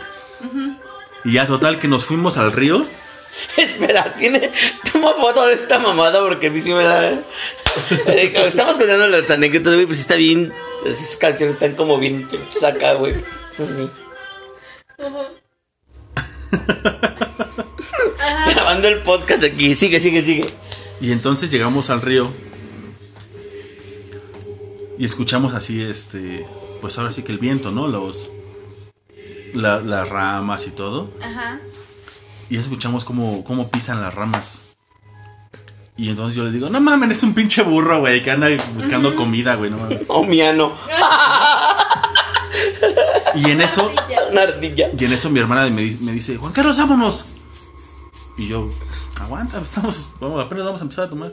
Y 1.24 1.32
ya 1.34 1.46
total 1.46 1.78
que 1.78 1.88
nos 1.88 2.04
fuimos 2.04 2.38
al 2.38 2.52
río. 2.52 2.86
Espera, 3.56 4.14
tiene. 4.14 4.50
Toma 4.90 5.12
foto 5.14 5.46
de 5.46 5.54
esta 5.54 5.78
mamada 5.78 6.20
porque 6.20 6.46
a 6.46 6.50
mí 6.50 6.62
sí 6.62 6.72
me 6.72 6.82
da. 6.84 7.12
Eh, 8.06 8.32
Estamos 8.46 8.76
contando 8.76 9.08
las 9.08 9.30
anécdotas, 9.30 9.74
güey, 9.74 9.86
pues 9.86 10.00
está 10.00 10.16
bien. 10.16 10.52
Esas 10.84 11.16
canciones 11.16 11.54
están 11.54 11.74
como 11.74 11.98
bien 11.98 12.26
saca, 12.48 12.94
güey. 12.94 13.14
Grabando 18.54 18.88
el 18.88 19.02
podcast 19.02 19.44
aquí. 19.44 19.74
Sigue, 19.74 20.00
sigue, 20.00 20.22
sigue. 20.24 20.46
Y 21.00 21.12
entonces 21.12 21.50
llegamos 21.50 21.90
al 21.90 22.02
río. 22.02 22.32
Y 24.98 25.04
escuchamos 25.04 25.54
así, 25.54 25.82
este. 25.82 26.46
Pues 26.80 26.98
ahora 26.98 27.12
sí 27.12 27.22
que 27.22 27.32
el 27.32 27.38
viento, 27.38 27.70
¿no? 27.70 27.88
Los. 27.88 28.30
la- 29.54 29.80
las 29.80 30.08
ramas 30.08 30.66
y 30.66 30.70
todo. 30.70 31.10
Ajá. 31.22 31.60
Y 32.48 32.56
escuchamos 32.56 33.04
cómo, 33.04 33.44
cómo 33.44 33.70
pisan 33.70 34.02
las 34.02 34.14
ramas. 34.14 34.58
Y 36.00 36.08
entonces 36.08 36.34
yo 36.34 36.44
le 36.44 36.50
digo, 36.52 36.70
no 36.70 36.80
mames, 36.80 37.10
es 37.18 37.22
un 37.24 37.34
pinche 37.34 37.62
burro, 37.62 38.00
güey, 38.00 38.22
que 38.22 38.30
anda 38.30 38.48
buscando 38.74 39.14
comida, 39.14 39.56
güey, 39.56 39.70
no 39.70 39.76
mames. 39.76 39.98
Oh, 40.08 40.24
miano. 40.24 40.72
Y 43.34 43.50
en 43.50 43.60
eso, 43.60 43.92
Una 44.30 44.42
ardilla. 44.42 44.90
y 44.98 45.04
en 45.04 45.12
eso 45.12 45.28
mi 45.30 45.40
hermana 45.40 45.68
me, 45.70 45.82
di- 45.82 45.98
me 46.00 46.12
dice, 46.12 46.36
Juan 46.36 46.52
Carlos, 46.52 46.76
vámonos. 46.78 47.24
Y 48.38 48.48
yo, 48.48 48.70
aguanta, 49.20 49.60
estamos, 49.60 50.08
vamos, 50.20 50.44
apenas 50.44 50.64
vamos 50.64 50.80
a 50.80 50.84
empezar 50.84 51.04
a 51.04 51.08
tomar. 51.10 51.32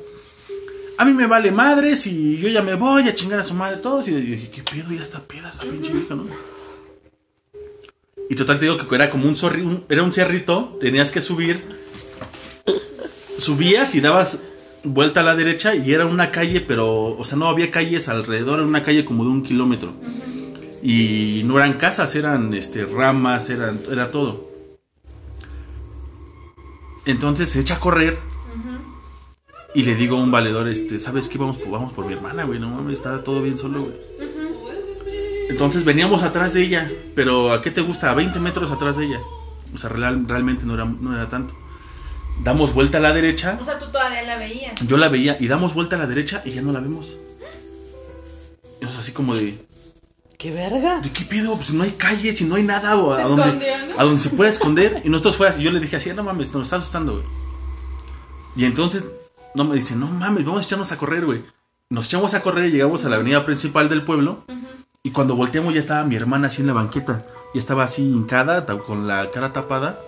A 0.98 1.06
mí 1.06 1.14
me 1.14 1.28
vale 1.28 1.52
madres 1.52 2.06
y 2.08 2.38
yo 2.38 2.50
ya 2.50 2.62
me 2.62 2.74
voy 2.76 3.08
a 3.08 3.16
chingar 3.16 3.40
a 3.40 3.44
su 3.46 3.54
madre 3.54 3.78
todos. 3.78 4.08
Y 4.08 4.12
yo 4.12 4.18
dije, 4.18 4.50
¿qué 4.52 4.64
pedo? 4.64 4.92
Ya 4.92 5.02
está 5.02 5.20
peda 5.22 5.50
esta 5.50 5.64
pinche 5.64 5.94
vieja, 5.94 6.14
¿no? 6.16 6.26
Y 8.30 8.36
total 8.36 8.60
te 8.60 8.66
digo 8.66 8.78
que 8.78 8.96
era 8.96 9.10
como 9.10 9.28
un 9.28 9.36
zorri, 9.36 9.62
un- 9.62 9.86
era 9.90 10.04
un 10.04 10.12
cerrito, 10.12 10.78
tenías 10.82 11.12
que 11.12 11.22
subir. 11.22 11.78
Subías 13.38 13.94
y 13.96 14.02
dabas 14.02 14.40
vuelta 14.84 15.20
a 15.20 15.24
la 15.24 15.36
derecha 15.36 15.76
y 15.76 15.92
era 15.94 16.06
una 16.06 16.32
calle, 16.32 16.62
pero, 16.62 17.18
o 17.18 17.24
sea, 17.24 17.38
no 17.38 17.48
había 17.48 17.72
calles 17.72 18.08
alrededor, 18.10 18.60
era 18.60 18.68
una 18.68 18.84
calle 18.84 19.06
como 19.06 19.24
de 19.24 19.30
un 19.30 19.44
kilómetro. 19.44 19.92
Y 20.84 21.42
no 21.46 21.58
eran 21.58 21.74
casas, 21.74 22.16
eran 22.16 22.54
este, 22.54 22.86
ramas, 22.86 23.50
eran, 23.50 23.80
era 23.92 24.12
todo. 24.12 24.48
Entonces 27.06 27.50
se 27.50 27.60
echa 27.60 27.76
a 27.76 27.80
correr. 27.80 28.18
Y 29.74 29.84
le 29.84 29.96
digo 29.96 30.18
a 30.18 30.22
un 30.22 30.32
valedor, 30.32 30.68
este, 30.68 30.98
¿sabes 30.98 31.28
qué? 31.30 31.38
Vamos, 31.38 31.60
vamos 31.70 31.94
por 31.94 32.06
mi 32.06 32.14
hermana, 32.14 32.46
güey. 32.46 32.60
No 32.60 32.70
mames, 32.70 32.94
está 32.98 33.24
todo 33.24 33.42
bien 33.42 33.58
solo, 33.58 33.82
güey. 33.84 33.94
Entonces 35.50 35.86
veníamos 35.86 36.24
atrás 36.24 36.54
de 36.54 36.64
ella. 36.64 36.92
Pero 37.16 37.52
¿a 37.54 37.62
qué 37.62 37.70
te 37.72 37.82
gusta? 37.82 38.10
A 38.12 38.14
20 38.16 38.40
metros 38.40 38.72
atrás 38.72 38.98
de 38.98 39.06
ella. 39.06 39.20
O 39.74 39.78
sea, 39.78 39.90
real- 39.90 40.26
realmente 40.28 40.66
no 40.66 40.74
era, 40.74 40.86
no 40.86 41.14
era 41.16 41.30
tanto. 41.30 41.54
Damos 42.44 42.74
vuelta 42.74 43.00
a 43.00 43.02
la 43.02 43.14
derecha. 43.14 43.58
O 43.62 43.66
sea, 43.66 43.80
tú 43.80 43.88
todavía 43.88 44.24
la 44.24 44.38
veías. 44.38 44.74
Yo 44.86 44.98
la 44.98 45.10
veía 45.10 45.38
y 45.40 45.48
damos 45.48 45.74
vuelta 45.74 45.96
a 45.96 46.00
la 46.00 46.08
derecha 46.08 46.42
y 46.46 46.52
ya 46.52 46.62
no 46.62 46.72
la 46.72 46.80
vemos. 46.80 47.18
Y 48.82 48.86
es 48.86 48.98
así 48.98 49.12
como 49.12 49.36
de, 49.36 49.68
¿Qué 50.38 50.52
verga? 50.52 51.00
¿de 51.00 51.12
qué 51.12 51.26
pedo? 51.26 51.56
Pues 51.56 51.74
no 51.74 51.84
hay 51.84 51.92
calles 51.92 52.40
y 52.42 52.46
no 52.46 52.56
hay 52.56 52.64
nada 52.64 52.96
o 52.96 53.12
a, 53.12 53.24
donde, 53.24 53.44
escondió, 53.44 53.88
¿no? 53.88 54.00
a 54.00 54.04
donde 54.04 54.22
se 54.22 54.30
pueda 54.30 54.52
esconder. 54.52 55.02
Y 55.04 55.10
nosotros 55.10 55.36
fue 55.36 55.48
así. 55.48 55.64
Yo 55.64 55.72
le 55.72 55.80
dije 55.80 55.96
así, 55.96 56.14
no 56.14 56.24
mames, 56.24 56.54
nos 56.54 56.64
está 56.64 56.76
asustando, 56.76 57.14
güey. 57.14 57.26
Y 58.56 58.66
entonces, 58.66 59.04
no 59.56 59.64
me 59.64 59.76
dice, 59.76 59.96
no 59.96 60.08
mames, 60.08 60.46
vamos 60.46 60.62
a 60.62 60.66
echarnos 60.66 60.92
a 60.92 60.98
correr, 60.98 61.26
güey. 61.26 61.44
Nos 61.90 62.08
echamos 62.08 62.36
a 62.36 62.42
correr 62.42 62.66
y 62.66 62.72
llegamos 62.72 63.04
a 63.04 63.10
la 63.10 63.16
avenida 63.16 63.46
principal 63.46 63.90
del 63.90 64.04
pueblo. 64.04 64.44
Y 65.02 65.12
cuando 65.12 65.36
volteamos 65.36 65.74
ya 65.74 65.80
estaba 65.80 66.04
mi 66.04 66.16
hermana 66.16 66.50
así 66.50 66.62
en 66.62 66.68
la 66.68 66.74
banqueta. 66.74 67.26
Y 67.56 67.60
estaba 67.60 67.86
así 67.86 68.04
hincada, 68.04 68.66
con 68.66 69.08
la 69.08 69.32
cara 69.32 69.54
tapada. 69.54 70.00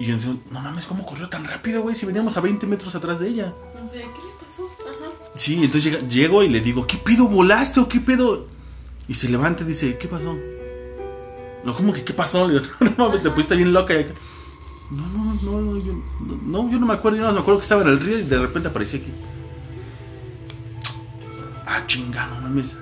Y 0.00 0.06
yo 0.06 0.14
decía, 0.14 0.34
no 0.50 0.60
mames, 0.60 0.86
¿cómo 0.86 1.04
corrió 1.04 1.28
tan 1.28 1.44
rápido, 1.44 1.82
güey? 1.82 1.94
Si 1.96 2.06
veníamos 2.06 2.36
a 2.36 2.40
20 2.40 2.66
metros 2.66 2.94
atrás 2.94 3.18
de 3.18 3.28
ella. 3.28 3.52
No 3.82 3.88
sé, 3.88 3.98
¿qué 3.98 4.04
le 4.04 4.46
pasó? 4.46 4.62
Ajá. 4.88 5.10
Sí, 5.34 5.54
entonces 5.56 5.84
llega- 5.84 6.08
llego 6.08 6.42
y 6.44 6.48
le 6.48 6.60
digo, 6.60 6.86
¿qué 6.86 6.96
pedo 6.98 7.26
volaste 7.28 7.80
o 7.80 7.88
qué 7.88 7.98
pedo? 8.00 8.46
Y 9.08 9.14
se 9.14 9.28
levanta 9.28 9.64
y 9.64 9.66
dice, 9.66 9.98
¿qué 9.98 10.06
pasó? 10.06 10.36
No, 11.64 11.74
¿cómo 11.74 11.92
que 11.92 12.04
qué 12.04 12.12
pasó? 12.14 12.46
Le 12.46 12.60
digo, 12.60 12.64
no 12.80 13.08
mames, 13.08 13.22
te 13.22 13.30
pusiste 13.30 13.56
bien 13.56 13.72
loca. 13.72 13.94
Y 13.94 13.98
acá, 14.04 14.12
no, 14.92 15.06
no, 15.08 15.34
no, 15.42 15.60
no, 15.60 15.76
yo 15.84 15.92
no, 16.20 16.62
no, 16.64 16.70
yo 16.70 16.78
no 16.78 16.86
me 16.86 16.94
acuerdo, 16.94 17.18
yo 17.18 17.26
no 17.26 17.32
me 17.32 17.40
acuerdo 17.40 17.58
que 17.58 17.64
estaba 17.64 17.82
en 17.82 17.88
el 17.88 17.98
río 18.00 18.18
y 18.20 18.22
de 18.22 18.38
repente 18.38 18.68
aparecí 18.68 18.98
aquí. 18.98 19.10
Ah, 21.66 21.82
chinga, 21.86 22.26
no 22.28 22.40
mames. 22.40 22.76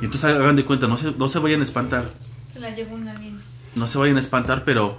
Y 0.00 0.04
entonces 0.06 0.24
hagan 0.30 0.56
de 0.56 0.64
cuenta, 0.64 0.86
no 0.86 0.96
se, 0.98 1.12
no 1.12 1.28
se 1.28 1.38
vayan 1.38 1.60
a 1.60 1.64
espantar. 1.64 2.10
Se 2.52 2.60
la 2.60 2.74
llevó 2.74 2.94
un 2.96 3.08
alien. 3.08 3.40
No 3.74 3.86
se 3.86 3.98
vayan 3.98 4.16
a 4.16 4.20
espantar, 4.20 4.64
pero. 4.64 4.98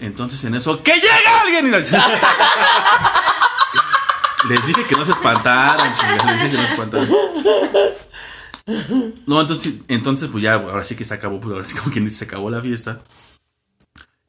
Entonces 0.00 0.42
en 0.44 0.54
eso, 0.54 0.82
¡que 0.82 0.94
llega 0.94 1.40
alguien! 1.42 1.66
Y 1.66 1.70
la- 1.70 1.78
les 4.48 4.66
dije 4.66 4.84
que 4.86 4.94
no 4.94 5.04
se 5.04 5.12
espantaran, 5.12 5.88
les 5.88 5.98
dije 6.36 6.50
que 6.50 6.56
no 6.56 6.62
se 6.62 6.72
espantaran. 6.72 7.08
No, 9.26 9.40
entonces, 9.40 9.74
entonces, 9.88 10.28
pues 10.30 10.42
ya, 10.42 10.54
ahora 10.54 10.84
sí 10.84 10.96
que 10.96 11.04
se 11.04 11.14
acabó, 11.14 11.40
pues 11.40 11.52
ahora 11.52 11.64
sí 11.64 11.74
como 11.76 11.92
quien 11.92 12.04
dice, 12.04 12.18
se 12.18 12.24
acabó 12.24 12.50
la 12.50 12.60
fiesta. 12.60 13.00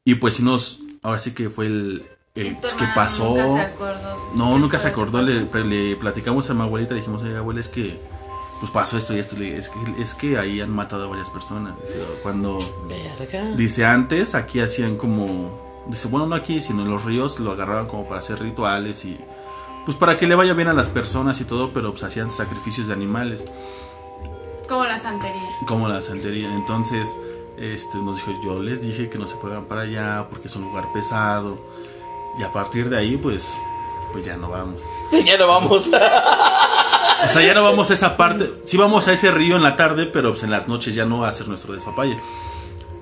Y 0.04 0.14
pues 0.14 0.34
sí 0.36 0.42
nos, 0.42 0.78
ahora 1.02 1.18
sí 1.18 1.32
que 1.32 1.50
fue 1.50 1.66
el, 1.66 2.06
el 2.34 2.54
tu 2.54 2.60
pues, 2.62 2.74
¿qué 2.74 2.84
hermana 2.84 2.94
pasó? 2.94 3.34
Nunca 3.34 3.56
se 3.56 3.60
acordó. 3.66 4.30
No, 4.34 4.58
nunca 4.58 4.78
se 4.78 4.88
acordó, 4.88 5.26
que 5.26 5.48
le, 5.58 5.64
le 5.64 5.96
platicamos 5.96 6.48
a 6.50 6.54
mi 6.54 6.62
abuelita, 6.62 6.94
le 6.94 7.00
dijimos, 7.00 7.22
oye, 7.22 7.36
abuela, 7.36 7.60
es 7.60 7.68
que, 7.68 8.00
pues 8.60 8.70
pasó 8.72 8.96
esto 8.98 9.14
y 9.14 9.18
esto, 9.20 9.36
es 9.36 9.68
que, 9.68 10.02
es 10.02 10.14
que 10.14 10.38
ahí 10.38 10.60
han 10.60 10.70
matado 10.70 11.04
a 11.04 11.08
varias 11.08 11.30
personas. 11.30 11.74
Cuando, 12.22 12.58
Verga. 12.88 13.54
Dice, 13.56 13.84
antes 13.84 14.34
aquí 14.34 14.60
hacían 14.60 14.96
como... 14.96 15.50
Dice, 15.86 16.08
bueno, 16.08 16.26
no 16.26 16.34
aquí, 16.34 16.60
sino 16.60 16.82
en 16.82 16.90
los 16.90 17.04
ríos 17.04 17.38
lo 17.40 17.52
agarraban 17.52 17.86
como 17.86 18.06
para 18.06 18.20
hacer 18.20 18.40
rituales 18.40 19.04
y... 19.04 19.18
Pues 19.84 19.96
para 19.96 20.18
que 20.18 20.26
le 20.26 20.34
vaya 20.34 20.52
bien 20.52 20.68
a 20.68 20.74
las 20.74 20.90
personas 20.90 21.40
y 21.40 21.44
todo, 21.44 21.72
pero 21.72 21.92
pues 21.92 22.02
hacían 22.02 22.30
sacrificios 22.30 22.88
de 22.88 22.92
animales, 22.92 23.42
Como 24.68 24.84
la 24.84 24.98
santería. 24.98 25.48
como 25.66 25.88
la 25.88 26.02
santería. 26.02 26.52
Entonces, 26.54 27.08
este, 27.56 27.96
nos 27.98 28.16
dijo, 28.16 28.32
yo 28.44 28.62
les 28.62 28.82
dije 28.82 29.08
que 29.08 29.16
no 29.18 29.26
se 29.26 29.36
fueran 29.36 29.64
para 29.64 29.82
allá 29.82 30.26
porque 30.28 30.48
es 30.48 30.56
un 30.56 30.64
lugar 30.64 30.84
pesado. 30.92 31.56
Y 32.38 32.42
a 32.42 32.52
partir 32.52 32.90
de 32.90 32.98
ahí, 32.98 33.16
pues, 33.16 33.50
pues 34.12 34.26
ya 34.26 34.36
no 34.36 34.50
vamos. 34.50 34.82
Ya 35.24 35.38
no 35.38 35.48
vamos. 35.48 35.88
O 37.24 37.28
sea, 37.28 37.42
ya 37.42 37.54
no 37.54 37.62
vamos 37.64 37.90
a 37.90 37.94
esa 37.94 38.16
parte. 38.16 38.50
Sí 38.64 38.76
vamos 38.76 39.08
a 39.08 39.12
ese 39.12 39.30
río 39.30 39.56
en 39.56 39.62
la 39.62 39.76
tarde, 39.76 40.06
pero 40.06 40.30
pues 40.30 40.42
en 40.44 40.50
las 40.50 40.68
noches 40.68 40.94
ya 40.94 41.04
no 41.04 41.24
a 41.24 41.28
hacer 41.28 41.48
nuestro 41.48 41.74
despapalle. 41.74 42.16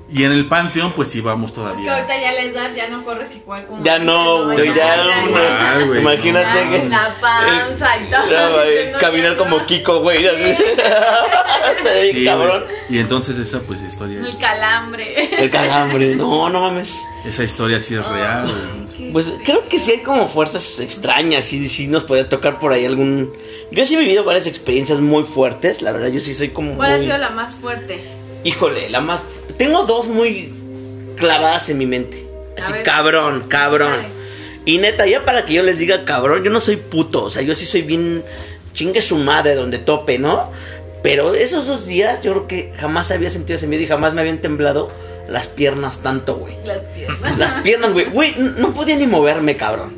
Y 0.09 0.23
en 0.23 0.31
el 0.31 0.47
panteón, 0.47 0.93
pues 0.93 1.09
sí 1.09 1.21
vamos 1.21 1.51
Es 1.51 1.57
que 1.57 1.61
todavía. 1.63 1.95
ahorita 1.97 2.21
ya 2.21 2.33
la 2.33 2.43
edad 2.43 2.71
ya 2.77 2.87
no 2.89 3.03
corres 3.05 3.35
igual 3.35 3.67
como. 3.67 3.83
Ya 3.83 3.99
no, 3.99 4.45
güey, 4.45 4.73
ya 4.73 4.97
no. 4.99 5.87
güey. 5.87 6.01
Imagínate 6.01 6.47
Ya, 6.47 6.71
que. 6.71 6.89
La 6.89 7.17
panza 7.21 7.97
y 7.99 8.05
todo. 8.09 9.01
Caminar 9.01 9.37
como 9.37 9.59
no. 9.59 9.67
Kiko, 9.67 10.01
güey. 10.01 10.25
Sí, 12.13 12.25
cabrón. 12.25 12.65
Y 12.89 12.99
entonces 12.99 13.37
esa 13.39 13.61
pues 13.61 13.81
historia 13.83 14.21
El 14.21 14.27
es... 14.27 14.37
calambre. 14.37 15.43
El 15.43 15.51
calambre. 15.51 16.15
No, 16.15 16.49
no 16.51 16.61
mames. 16.63 16.95
Esa 17.25 17.43
historia 17.45 17.81
sí 17.81 17.95
es 17.97 18.07
real. 18.07 18.45
güey. 18.97 19.13
Pues 19.13 19.33
creo 19.45 19.67
que 19.69 19.79
sí 19.79 19.93
hay 19.93 20.01
como 20.01 20.29
fuerzas 20.29 20.79
extrañas. 20.79 21.45
Sí, 21.45 21.69
sí 21.69 21.87
nos 21.89 22.05
podría 22.05 22.29
tocar 22.29 22.59
por 22.59 22.73
ahí 22.73 22.85
algún. 22.85 23.33
Yo 23.71 23.85
sí 23.87 23.95
he 23.97 23.99
vivido 23.99 24.25
varias 24.25 24.47
experiencias 24.47 25.01
muy 25.01 25.25
fuertes. 25.25 25.83
La 25.83 25.93
verdad, 25.93 26.09
yo 26.09 26.21
sí 26.21 26.35
soy 26.35 26.49
como. 26.51 26.77
¿Cuál 26.77 26.93
ha 26.93 26.97
muy- 26.97 27.07
sido 27.07 27.19
la 27.19 27.31
más 27.31 27.55
fuerte? 27.55 28.01
Híjole, 28.45 28.89
la 28.91 29.01
más. 29.01 29.21
Tengo 29.57 29.85
dos 29.85 30.07
muy 30.09 30.53
clavadas 31.17 31.69
en 31.69 31.79
mi 31.79 31.87
mente. 31.87 32.27
A 32.57 32.63
Así, 32.63 32.73
ver. 32.73 32.83
cabrón, 32.83 33.45
cabrón. 33.49 33.91
Dale. 33.93 34.09
Y 34.65 34.79
neta, 34.79 35.07
ya 35.07 35.25
para 35.25 35.45
que 35.45 35.53
yo 35.55 35.63
les 35.63 35.79
diga 35.79 36.05
cabrón, 36.05 36.43
yo 36.45 36.51
no 36.51 36.61
soy 36.61 36.77
puto. 36.77 37.25
O 37.25 37.31
sea, 37.31 37.43
yo 37.43 37.55
sí 37.55 37.67
soy 37.67 37.83
bien. 37.83 38.23
Chingue 38.73 39.01
su 39.03 39.17
madre 39.17 39.55
donde 39.55 39.79
tope, 39.79 40.19
¿no? 40.19 40.51
Pero 41.03 41.35
esos 41.35 41.67
dos 41.67 41.87
días, 41.87 42.21
yo 42.23 42.33
creo 42.33 42.47
que 42.47 42.73
jamás 42.79 43.11
había 43.11 43.31
sentido 43.31 43.57
ese 43.57 43.67
miedo 43.67 43.83
y 43.83 43.87
jamás 43.87 44.13
me 44.13 44.21
habían 44.21 44.39
temblado 44.39 44.91
las 45.29 45.47
piernas 45.47 46.03
tanto, 46.03 46.37
güey. 46.37 46.55
Las 46.65 46.79
piernas. 46.79 47.39
Las 47.39 47.55
piernas, 47.63 47.93
güey. 47.93 48.05
Güey, 48.07 48.35
no 48.59 48.73
podía 48.75 48.97
ni 48.97 49.07
moverme, 49.07 49.57
cabrón. 49.57 49.95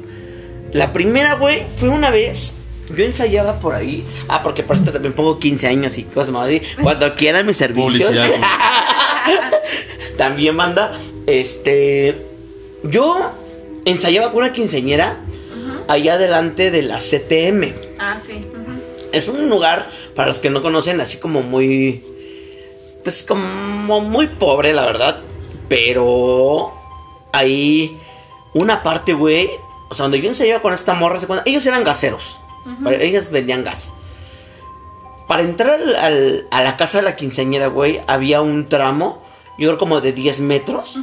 La 0.73 0.93
primera, 0.93 1.35
güey, 1.35 1.67
fue 1.79 1.89
una 1.89 2.11
vez. 2.11 2.55
Yo 2.97 3.05
ensayaba 3.05 3.59
por 3.61 3.75
ahí. 3.75 4.05
Ah, 4.29 4.43
porque 4.43 4.63
por 4.63 4.77
esto 4.77 4.93
también 4.93 5.13
pongo 5.13 5.39
15 5.39 5.67
años 5.67 5.99
y 5.99 6.05
cosas 6.05 6.31
más. 6.31 6.47
así. 6.47 6.63
Cuando 6.83 7.15
quieran 7.15 7.47
mis 7.47 7.57
servicios. 7.57 8.09
Publicidad. 8.09 8.31
también 10.17 10.57
manda. 10.57 10.99
Este. 11.27 12.17
Yo 12.83 13.33
ensayaba 13.85 14.33
con 14.33 14.43
una 14.45 14.53
quinceñera 14.53 15.19
allá 15.89 16.19
delante 16.19 16.71
de 16.71 16.83
la 16.83 16.99
CTM. 16.99 17.73
Ah, 17.99 18.17
sí. 18.27 18.47
ujú. 18.53 18.81
Es 19.13 19.29
un 19.29 19.49
lugar, 19.49 19.91
para 20.15 20.29
los 20.29 20.39
que 20.39 20.51
no 20.51 20.63
conocen, 20.63 21.01
así 21.01 21.19
como 21.19 21.43
muy. 21.43 22.03
Pues 23.05 23.23
como 23.23 24.01
muy 24.01 24.27
pobre, 24.29 24.73
la 24.73 24.85
verdad. 24.87 25.21
Pero. 25.69 26.73
Ahí. 27.33 27.99
Una 28.55 28.83
parte, 28.83 29.13
güey. 29.13 29.51
O 29.91 29.95
sea, 29.95 30.05
donde 30.05 30.21
yo 30.21 30.29
ensayaba 30.29 30.63
con 30.63 30.75
esta 30.75 30.95
morra, 30.95 31.19
ellos 31.45 31.65
eran 31.67 31.85
gaseros. 31.85 32.39
Ellas 33.01 33.31
vendían 33.31 33.65
gas. 33.65 33.93
Para 35.27 35.43
entrar 35.43 35.73
al- 35.81 35.97
al- 35.97 36.47
a 36.51 36.63
la 36.63 36.77
casa 36.77 36.99
de 36.99 37.05
la 37.05 37.17
quinceañera, 37.17 37.67
güey, 37.67 38.01
había 38.07 38.41
un 38.41 38.69
tramo 38.69 39.23
yo 39.59 39.67
creo 39.71 39.79
como 39.79 40.01
de 40.01 40.13
10 40.13 40.39
metros. 40.41 40.97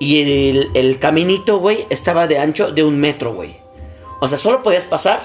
Y 0.00 0.50
el, 0.50 0.70
el 0.74 0.98
caminito, 0.98 1.58
güey, 1.58 1.86
estaba 1.88 2.26
de 2.26 2.38
ancho 2.38 2.72
de 2.72 2.82
un 2.82 2.98
metro, 2.98 3.32
güey. 3.32 3.58
O 4.20 4.26
sea, 4.28 4.38
solo 4.38 4.62
podías 4.64 4.84
pasar 4.86 5.20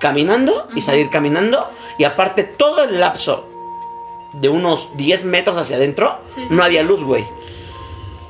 caminando 0.00 0.66
y 0.74 0.80
salir 0.80 1.10
caminando. 1.10 1.66
Y 1.98 2.04
aparte, 2.04 2.44
todo 2.44 2.82
el 2.84 2.98
lapso 2.98 3.46
de 4.32 4.48
unos 4.48 4.96
10 4.96 5.24
metros 5.24 5.56
hacia 5.58 5.76
adentro, 5.76 6.18
Sí. 6.34 6.46
no 6.50 6.62
había 6.64 6.82
luz, 6.82 7.04
güey. 7.04 7.24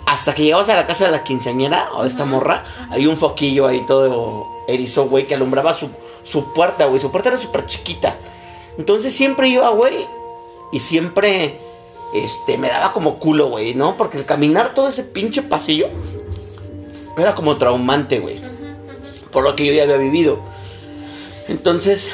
Hasta 0.07 0.35
que 0.35 0.43
llegabas 0.45 0.69
a 0.69 0.75
la 0.77 0.87
casa 0.87 1.07
de 1.07 1.11
la 1.13 1.23
quinceañera 1.25 1.91
o 1.95 2.03
de 2.03 2.09
esta 2.09 2.25
morra, 2.25 2.65
hay 2.91 3.07
un 3.07 3.17
foquillo 3.17 3.67
ahí 3.67 3.85
todo 3.87 4.47
erizo, 4.69 5.07
güey, 5.09 5.27
que 5.27 5.35
alumbraba 5.37 5.73
su, 5.73 5.89
su 6.27 6.53
puerta, 6.53 6.87
güey. 6.87 7.01
Su 7.01 7.11
puerta 7.11 7.31
era 7.31 7.39
súper 7.39 7.67
chiquita. 7.67 8.17
Entonces 8.79 9.15
siempre 9.15 9.49
iba, 9.49 9.71
güey, 9.71 10.07
y 10.73 10.81
siempre, 10.81 11.61
este, 12.15 12.59
me 12.59 12.69
daba 12.69 12.93
como 12.93 13.19
culo, 13.19 13.49
güey, 13.49 13.75
¿no? 13.75 13.97
Porque 13.97 14.23
caminar 14.25 14.75
todo 14.75 14.89
ese 14.89 15.05
pinche 15.05 15.43
pasillo 15.43 15.89
era 17.17 17.35
como 17.35 17.57
traumante, 17.57 18.19
güey. 18.19 18.37
Por 19.33 19.45
lo 19.45 19.57
que 19.57 19.67
yo 19.67 19.73
ya 19.73 19.85
había 19.85 19.97
vivido. 19.97 20.41
Entonces, 21.49 22.11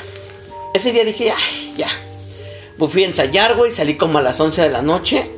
ese 0.74 0.92
día 0.92 1.04
dije, 1.04 1.32
ay, 1.32 1.74
ya. 1.76 1.88
Pues 2.78 2.92
fui 2.92 3.04
a 3.04 3.06
ensayar, 3.06 3.56
güey, 3.56 3.72
salí 3.72 3.96
como 3.96 4.18
a 4.18 4.22
las 4.22 4.38
11 4.38 4.62
de 4.62 4.70
la 4.70 4.82
noche. 4.82 5.30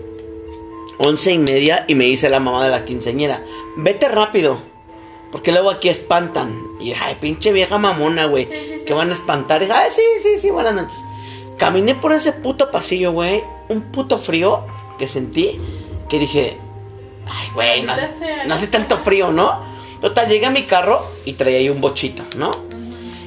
Once 0.98 1.32
y 1.32 1.38
media 1.38 1.84
y 1.88 1.94
me 1.94 2.04
dice 2.04 2.28
la 2.28 2.40
mamá 2.40 2.64
de 2.64 2.70
la 2.70 2.84
quinceañera, 2.84 3.42
vete 3.76 4.08
rápido, 4.08 4.58
porque 5.34 5.50
luego 5.50 5.68
aquí 5.68 5.88
espantan. 5.88 6.62
Y 6.78 6.92
ay, 6.92 7.16
pinche 7.20 7.50
vieja 7.50 7.76
mamona, 7.76 8.26
güey, 8.26 8.46
Sí, 8.46 8.52
sí, 8.52 8.74
sí. 8.78 8.84
que 8.86 8.94
van 8.94 9.10
a 9.10 9.14
espantar. 9.14 9.64
Y 9.64 9.68
ay, 9.68 9.90
sí, 9.90 10.00
sí, 10.22 10.38
sí, 10.38 10.48
buenas 10.50 10.74
noches. 10.74 10.96
Caminé 11.58 11.96
por 11.96 12.12
ese 12.12 12.30
puto 12.30 12.70
pasillo, 12.70 13.10
güey, 13.10 13.42
un 13.68 13.82
puto 13.82 14.16
frío 14.18 14.60
que 14.96 15.08
sentí, 15.08 15.60
que 16.08 16.20
dije, 16.20 16.56
ay, 17.26 17.48
güey, 17.52 17.82
no 17.82 17.94
hace, 17.94 18.08
no 18.46 18.54
hace 18.54 18.68
tanto 18.68 18.96
frío, 18.96 19.32
¿no? 19.32 19.58
Total, 20.00 20.28
llegué 20.28 20.46
a 20.46 20.50
mi 20.50 20.62
carro 20.62 21.04
y 21.24 21.32
traía 21.32 21.58
ahí 21.58 21.68
un 21.68 21.80
bochito, 21.80 22.22
¿no? 22.36 22.52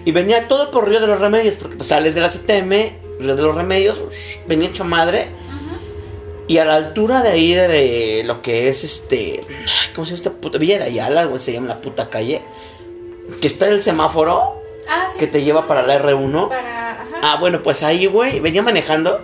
Y 0.06 0.12
venía 0.12 0.48
todo 0.48 0.72
por 0.72 0.88
Río 0.88 1.02
de 1.02 1.08
los 1.08 1.20
Remedios, 1.20 1.56
porque 1.56 1.76
pues, 1.76 1.90
sales 1.90 2.16
de 2.16 2.22
la 2.22 2.30
CTM, 2.30 3.20
Río 3.20 3.36
de 3.36 3.42
los 3.42 3.54
Remedios, 3.54 4.00
ush, 4.00 4.48
venía 4.48 4.70
hecho 4.70 4.86
madre. 4.86 5.28
Y 6.48 6.60
a 6.60 6.66
la 6.66 6.76
altura 6.76 7.24
de 7.24 7.30
ahí 7.30 7.54
de 7.54 8.24
lo 8.26 8.42
que 8.42 8.70
es 8.70 8.84
este. 8.84 9.42
¿Cómo 9.94 10.06
se 10.06 10.12
llama 10.12 10.18
esta 10.18 10.32
puta? 10.32 10.58
Villa 10.58 10.78
de 10.80 10.86
Ayala, 10.86 11.26
güey, 11.26 11.40
se 11.40 11.52
llama 11.52 11.68
la 11.68 11.82
puta 11.82 12.10
calle. 12.10 12.42
Que 13.42 13.48
está 13.48 13.68
el 13.68 13.82
semáforo 13.82 14.62
Ah, 14.90 15.10
sí. 15.12 15.20
que 15.20 15.28
te 15.28 15.44
lleva 15.44 15.68
para 15.68 15.82
la 15.84 16.02
R1. 16.02 16.48
Para. 16.48 16.92
Ajá. 17.02 17.06
Ah, 17.22 17.38
bueno, 17.40 17.62
pues 17.62 17.84
ahí, 17.84 18.06
güey, 18.06 18.40
venía 18.40 18.62
manejando. 18.62 19.20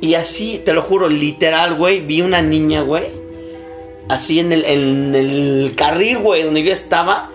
Y 0.00 0.14
así, 0.14 0.60
te 0.64 0.72
lo 0.72 0.82
juro, 0.82 1.08
literal, 1.08 1.74
güey, 1.74 2.00
vi 2.00 2.22
una 2.22 2.40
niña, 2.42 2.82
güey. 2.82 3.06
Así 4.08 4.38
en 4.38 4.52
el, 4.52 4.64
en 4.66 5.14
el 5.14 5.72
carril, 5.76 6.18
güey, 6.18 6.42
donde 6.44 6.62
yo 6.62 6.72
estaba. 6.72 7.30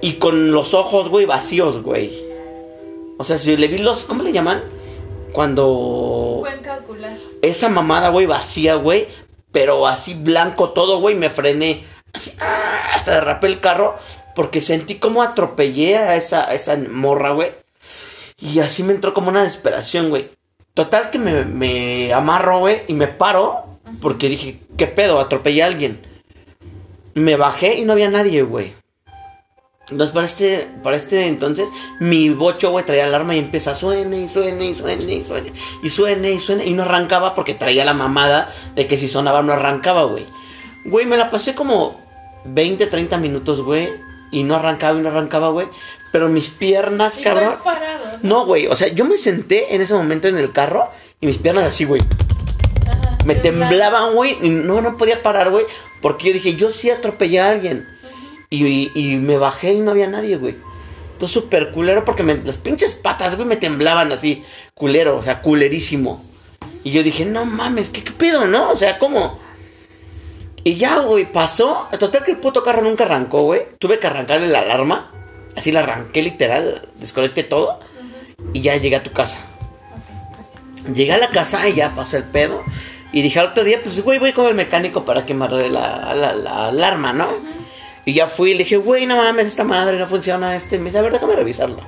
Y 0.00 0.14
con 0.14 0.52
los 0.52 0.72
ojos, 0.72 1.08
güey, 1.10 1.26
vacíos, 1.26 1.82
güey. 1.82 2.12
O 3.18 3.24
sea, 3.24 3.36
si 3.36 3.54
le 3.56 3.66
vi 3.68 3.78
los. 3.78 4.04
¿Cómo 4.04 4.22
le 4.22 4.32
llaman? 4.32 4.62
Cuando. 5.32 6.38
Buen 6.40 6.60
calcular. 6.60 7.16
Esa 7.42 7.68
mamada, 7.68 8.08
güey, 8.08 8.26
vacía, 8.26 8.76
güey. 8.76 9.08
Pero 9.50 9.86
así 9.86 10.14
blanco 10.14 10.70
todo, 10.70 11.00
güey. 11.00 11.14
Me 11.14 11.28
frené. 11.28 11.84
Así, 12.12 12.32
¡ah! 12.40 12.92
hasta 12.94 13.12
derrapé 13.12 13.48
el 13.48 13.60
carro. 13.60 13.96
Porque 14.34 14.60
sentí 14.60 14.94
como 14.94 15.22
atropellé 15.22 15.98
a 15.98 16.16
esa, 16.16 16.54
esa 16.54 16.76
morra, 16.76 17.32
güey. 17.32 17.50
Y 18.38 18.60
así 18.60 18.82
me 18.82 18.94
entró 18.94 19.12
como 19.12 19.28
una 19.28 19.42
desesperación, 19.42 20.08
güey. 20.08 20.28
Total 20.72 21.10
que 21.10 21.18
me, 21.18 21.44
me 21.44 22.12
amarro, 22.14 22.60
güey. 22.60 22.82
Y 22.88 22.94
me 22.94 23.08
paro. 23.08 23.64
Porque 24.00 24.28
dije, 24.28 24.60
¿qué 24.78 24.86
pedo? 24.86 25.20
Atropellé 25.20 25.62
a 25.62 25.66
alguien. 25.66 26.00
Me 27.14 27.36
bajé 27.36 27.74
y 27.74 27.84
no 27.84 27.92
había 27.92 28.08
nadie, 28.08 28.42
güey. 28.42 28.72
Entonces, 29.92 30.12
para 30.14 30.26
este, 30.26 30.68
para 30.82 30.96
este 30.96 31.26
entonces, 31.26 31.68
mi 32.00 32.30
bocho, 32.30 32.70
güey, 32.70 32.84
traía 32.84 33.04
alarma 33.04 33.34
y 33.36 33.38
empieza, 33.38 33.74
suene 33.74 34.22
y 34.22 34.28
suene 34.28 34.66
y 34.70 34.74
suene 34.74 35.14
y 35.14 35.22
suene. 35.22 35.52
Y 35.82 35.90
suene 35.90 36.32
y 36.32 36.38
suene. 36.38 36.66
Y 36.66 36.72
no 36.72 36.82
arrancaba 36.82 37.34
porque 37.34 37.54
traía 37.54 37.84
la 37.84 37.94
mamada 37.94 38.52
de 38.74 38.86
que 38.86 38.96
si 38.96 39.06
sonaba 39.08 39.42
no 39.42 39.52
arrancaba, 39.52 40.04
güey. 40.04 40.24
Güey, 40.84 41.06
me 41.06 41.16
la 41.16 41.30
pasé 41.30 41.54
como 41.54 42.00
20, 42.46 42.86
30 42.86 43.18
minutos, 43.18 43.60
güey. 43.62 43.90
Y 44.30 44.42
no 44.44 44.56
arrancaba 44.56 44.98
y 44.98 45.02
no 45.02 45.10
arrancaba, 45.10 45.50
güey. 45.50 45.68
Pero 46.10 46.28
mis 46.28 46.48
piernas, 46.48 47.18
Y 47.18 47.22
cabrón. 47.22 47.54
parado, 47.62 48.04
¿no? 48.22 48.38
No, 48.40 48.46
güey. 48.46 48.66
O 48.66 48.74
sea, 48.76 48.88
yo 48.88 49.04
me 49.04 49.18
senté 49.18 49.74
en 49.74 49.82
ese 49.82 49.94
momento 49.94 50.28
en 50.28 50.38
el 50.38 50.52
carro 50.52 50.90
y 51.20 51.26
mis 51.26 51.38
piernas 51.38 51.66
así, 51.66 51.84
güey. 51.84 52.02
Me 53.24 53.34
temblaban, 53.34 54.14
güey. 54.14 54.36
Y 54.42 54.48
no, 54.48 54.80
no 54.80 54.96
podía 54.96 55.22
parar, 55.22 55.50
güey. 55.50 55.64
Porque 56.00 56.28
yo 56.28 56.32
dije, 56.34 56.56
yo 56.56 56.70
sí 56.70 56.90
atropellé 56.90 57.40
a 57.40 57.50
alguien. 57.50 57.86
Y, 58.52 58.66
y- 58.66 58.92
y 58.94 59.16
me 59.16 59.38
bajé 59.38 59.72
y 59.72 59.78
no 59.80 59.92
había 59.92 60.08
nadie, 60.08 60.36
güey. 60.36 60.56
Entonces 61.14 61.32
súper 61.42 61.70
culero 61.72 62.04
porque 62.04 62.22
me- 62.22 62.36
las 62.36 62.56
pinches 62.58 62.92
patas, 62.94 63.36
güey, 63.36 63.48
me 63.48 63.56
temblaban 63.56 64.12
así. 64.12 64.44
Culero, 64.74 65.16
o 65.16 65.22
sea, 65.22 65.40
culerísimo. 65.40 66.22
Y 66.84 66.90
yo 66.90 67.02
dije, 67.02 67.24
no 67.24 67.44
mames, 67.46 67.88
¿qué, 67.88 68.04
qué 68.04 68.10
pedo, 68.12 68.44
no? 68.46 68.70
O 68.70 68.76
sea, 68.76 68.98
¿cómo? 68.98 69.38
Y 70.64 70.74
ya, 70.74 70.98
güey, 70.98 71.32
pasó. 71.32 71.88
Total 71.98 72.22
que 72.24 72.32
el 72.32 72.36
puto 72.38 72.62
carro 72.62 72.82
nunca 72.82 73.04
arrancó, 73.04 73.42
güey. 73.44 73.62
Tuve 73.78 73.98
que 73.98 74.06
arrancarle 74.06 74.48
la 74.48 74.60
alarma. 74.60 75.10
Así 75.56 75.72
la 75.72 75.80
arranqué 75.80 76.22
literal, 76.22 76.88
desconecté 77.00 77.44
todo. 77.44 77.80
Y 78.52 78.60
ya 78.60 78.76
llegué 78.76 78.96
a 78.96 79.02
tu 79.02 79.12
casa. 79.12 79.38
Llegué 80.92 81.12
a 81.12 81.18
la 81.18 81.30
casa 81.30 81.68
y 81.68 81.74
ya 81.74 81.90
pasó 81.94 82.16
el 82.16 82.24
pedo. 82.24 82.62
Y 83.12 83.22
dije 83.22 83.38
al 83.38 83.46
otro 83.46 83.62
día, 83.64 83.80
pues, 83.82 84.02
güey, 84.02 84.18
voy 84.18 84.32
con 84.32 84.46
el 84.46 84.54
mecánico 84.54 85.04
para 85.04 85.24
que 85.24 85.34
me 85.34 85.44
arregle 85.44 85.70
la, 85.70 86.14
la- 86.14 86.34
la 86.34 86.68
alarma, 86.68 87.12
¿no? 87.12 87.28
Y 88.04 88.14
ya 88.14 88.26
fui 88.26 88.50
y 88.50 88.54
le 88.54 88.60
dije, 88.60 88.76
güey, 88.76 89.06
no 89.06 89.16
mames, 89.16 89.46
esta 89.46 89.64
madre 89.64 89.98
no 89.98 90.06
funciona. 90.06 90.56
Este 90.56 90.78
me 90.78 90.86
dice, 90.86 90.98
a 90.98 91.02
ver, 91.02 91.12
déjame 91.12 91.36
revisarla. 91.36 91.82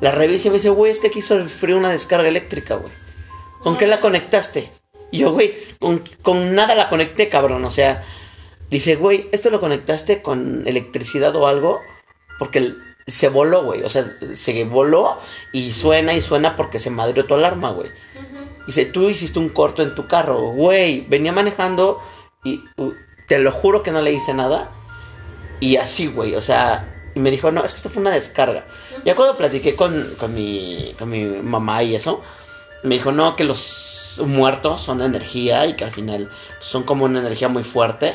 La 0.00 0.10
revisé 0.10 0.48
y 0.48 0.50
me 0.50 0.56
dice, 0.56 0.70
güey, 0.70 0.92
es 0.92 0.98
que 0.98 1.08
aquí 1.08 1.20
frío 1.20 1.76
una 1.76 1.90
descarga 1.90 2.28
eléctrica, 2.28 2.76
güey. 2.76 2.92
¿Con 3.62 3.76
qué 3.76 3.86
la 3.86 4.00
conectaste? 4.00 4.70
Y 5.10 5.18
yo, 5.18 5.32
güey, 5.32 5.54
con, 5.78 6.02
con 6.22 6.54
nada 6.54 6.74
la 6.74 6.88
conecté, 6.88 7.28
cabrón. 7.28 7.64
O 7.64 7.70
sea, 7.70 8.04
dice, 8.70 8.96
güey, 8.96 9.28
¿esto 9.32 9.50
lo 9.50 9.60
conectaste 9.60 10.22
con 10.22 10.66
electricidad 10.66 11.34
o 11.36 11.46
algo? 11.46 11.80
Porque 12.38 12.74
se 13.06 13.28
voló, 13.28 13.64
güey. 13.64 13.82
O 13.82 13.90
sea, 13.90 14.04
se 14.34 14.64
voló 14.64 15.18
y 15.52 15.72
suena 15.72 16.14
y 16.14 16.22
suena 16.22 16.56
porque 16.56 16.78
se 16.78 16.90
madrió 16.90 17.26
tu 17.26 17.34
alarma, 17.34 17.70
güey. 17.70 17.90
Dice, 18.66 18.86
tú 18.86 19.08
hiciste 19.10 19.38
un 19.38 19.48
corto 19.48 19.82
en 19.82 19.94
tu 19.94 20.06
carro, 20.06 20.52
güey. 20.52 21.04
Venía 21.08 21.32
manejando 21.32 22.00
y 22.44 22.62
uh, 22.76 22.92
te 23.26 23.38
lo 23.38 23.52
juro 23.52 23.82
que 23.82 23.90
no 23.90 24.00
le 24.00 24.12
hice 24.12 24.32
nada. 24.32 24.70
Y 25.60 25.76
así, 25.76 26.06
güey, 26.06 26.34
o 26.34 26.40
sea, 26.40 26.88
y 27.14 27.20
me 27.20 27.30
dijo, 27.30 27.52
no, 27.52 27.64
es 27.64 27.72
que 27.72 27.76
esto 27.76 27.90
fue 27.90 28.00
una 28.00 28.12
descarga. 28.12 28.64
Ya 29.04 29.14
cuando 29.14 29.36
platiqué 29.36 29.76
con, 29.76 30.14
con, 30.18 30.34
mi, 30.34 30.94
con 30.98 31.10
mi 31.10 31.24
mamá 31.24 31.82
y 31.82 31.94
eso, 31.94 32.22
me 32.82 32.94
dijo, 32.94 33.12
no, 33.12 33.36
que 33.36 33.44
los 33.44 34.20
muertos 34.24 34.80
son 34.80 35.02
energía 35.02 35.66
y 35.66 35.74
que 35.74 35.84
al 35.84 35.90
final 35.90 36.30
son 36.60 36.82
como 36.82 37.04
una 37.04 37.20
energía 37.20 37.48
muy 37.48 37.62
fuerte. 37.62 38.14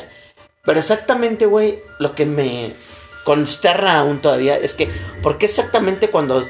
Pero 0.64 0.78
exactamente, 0.78 1.46
güey, 1.46 1.78
lo 1.98 2.14
que 2.14 2.26
me 2.26 2.72
consterna 3.24 4.00
aún 4.00 4.20
todavía 4.20 4.56
es 4.56 4.74
que, 4.74 4.90
¿por 5.22 5.38
qué 5.38 5.46
exactamente 5.46 6.10
cuando 6.10 6.44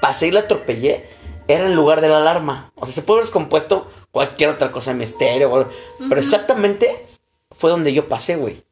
pasé 0.00 0.28
y 0.28 0.30
la 0.32 0.40
atropellé 0.40 1.06
era 1.46 1.66
en 1.66 1.74
lugar 1.74 2.00
de 2.00 2.08
la 2.08 2.18
alarma? 2.18 2.72
O 2.74 2.86
sea, 2.86 2.94
se 2.94 3.02
puede 3.02 3.18
haber 3.18 3.26
descompuesto 3.26 3.90
cualquier 4.10 4.50
otra 4.50 4.72
cosa, 4.72 4.94
misterio, 4.94 5.70
pero 6.08 6.20
exactamente 6.20 7.06
fue 7.50 7.70
donde 7.70 7.92
yo 7.92 8.08
pasé, 8.08 8.36
güey. 8.36 8.64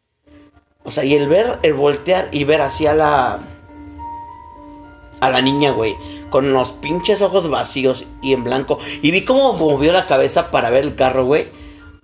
O 0.84 0.90
sea, 0.90 1.04
y 1.04 1.14
el 1.14 1.28
ver, 1.28 1.58
el 1.62 1.74
voltear 1.74 2.28
y 2.32 2.44
ver 2.44 2.62
hacia 2.62 2.94
la. 2.94 3.38
a 5.20 5.30
la 5.30 5.40
niña, 5.40 5.72
güey. 5.72 5.96
Con 6.30 6.52
los 6.52 6.70
pinches 6.70 7.22
ojos 7.22 7.50
vacíos 7.50 8.04
y 8.22 8.32
en 8.32 8.44
blanco. 8.44 8.78
Y 9.02 9.10
vi 9.10 9.24
cómo 9.24 9.54
movió 9.54 9.92
la 9.92 10.06
cabeza 10.06 10.50
para 10.50 10.70
ver 10.70 10.84
el 10.84 10.94
carro, 10.94 11.24
güey. 11.24 11.48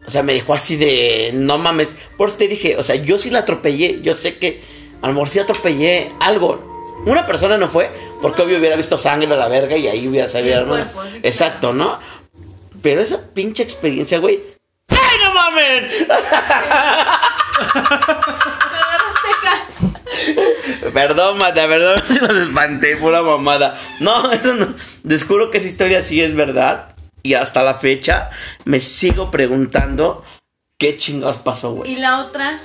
O 0.07 0.11
sea, 0.11 0.23
me 0.23 0.35
dejó 0.35 0.55
así 0.55 0.77
de. 0.77 1.31
No 1.35 1.59
mames. 1.59 1.95
Por 2.17 2.29
eso 2.29 2.39
te 2.39 2.49
dije, 2.49 2.77
o 2.77 2.83
sea, 2.83 2.97
yo 2.97 3.19
sí 3.19 3.31
la 3.31 3.41
atropellé. 3.41 4.01
Yo 4.03 4.15
sé 4.15 4.39
que 4.39 4.63
a 5.01 5.09
lo 5.09 5.15
mejor 5.15 5.29
sí 5.29 5.39
atropellé 5.39 6.13
algo. 6.21 6.75
Una 7.07 7.27
persona 7.27 7.57
no 7.57 7.69
fue, 7.69 7.91
porque 8.21 8.43
obvio 8.43 8.59
hubiera 8.59 8.77
visto 8.77 8.99
sangre 8.99 9.33
a 9.33 9.37
la 9.37 9.49
verga 9.49 9.77
y 9.77 9.87
ahí 9.87 10.09
hubiera 10.09 10.29
sí, 10.29 10.39
Exacto, 11.23 11.73
¿no? 11.73 11.99
Pero 12.83 13.01
esa 13.01 13.21
pinche 13.33 13.63
experiencia, 13.63 14.19
güey. 14.19 14.43
¡Ay, 14.89 15.19
no 15.23 15.35
mames! 15.35 15.85
Perdón, 20.95 21.39
mata, 21.39 21.67
perdón, 21.67 22.03
los 22.21 22.37
espanté, 22.49 22.97
pura 22.97 23.23
mamada. 23.23 23.79
No, 24.01 24.33
eso 24.33 24.55
no. 24.55 24.75
Descubro 25.03 25.51
que 25.51 25.59
esa 25.59 25.67
historia 25.67 26.03
sí 26.03 26.23
es 26.23 26.35
verdad. 26.35 26.95
Y 27.23 27.35
hasta 27.35 27.63
la 27.63 27.75
fecha 27.75 28.31
me 28.65 28.79
sigo 28.81 29.31
preguntando 29.31 30.25
qué 30.79 30.97
chingados 30.97 31.39
pasó, 31.39 31.73
güey. 31.73 31.93
Y 31.93 31.97
la 31.97 32.21
otra. 32.25 32.61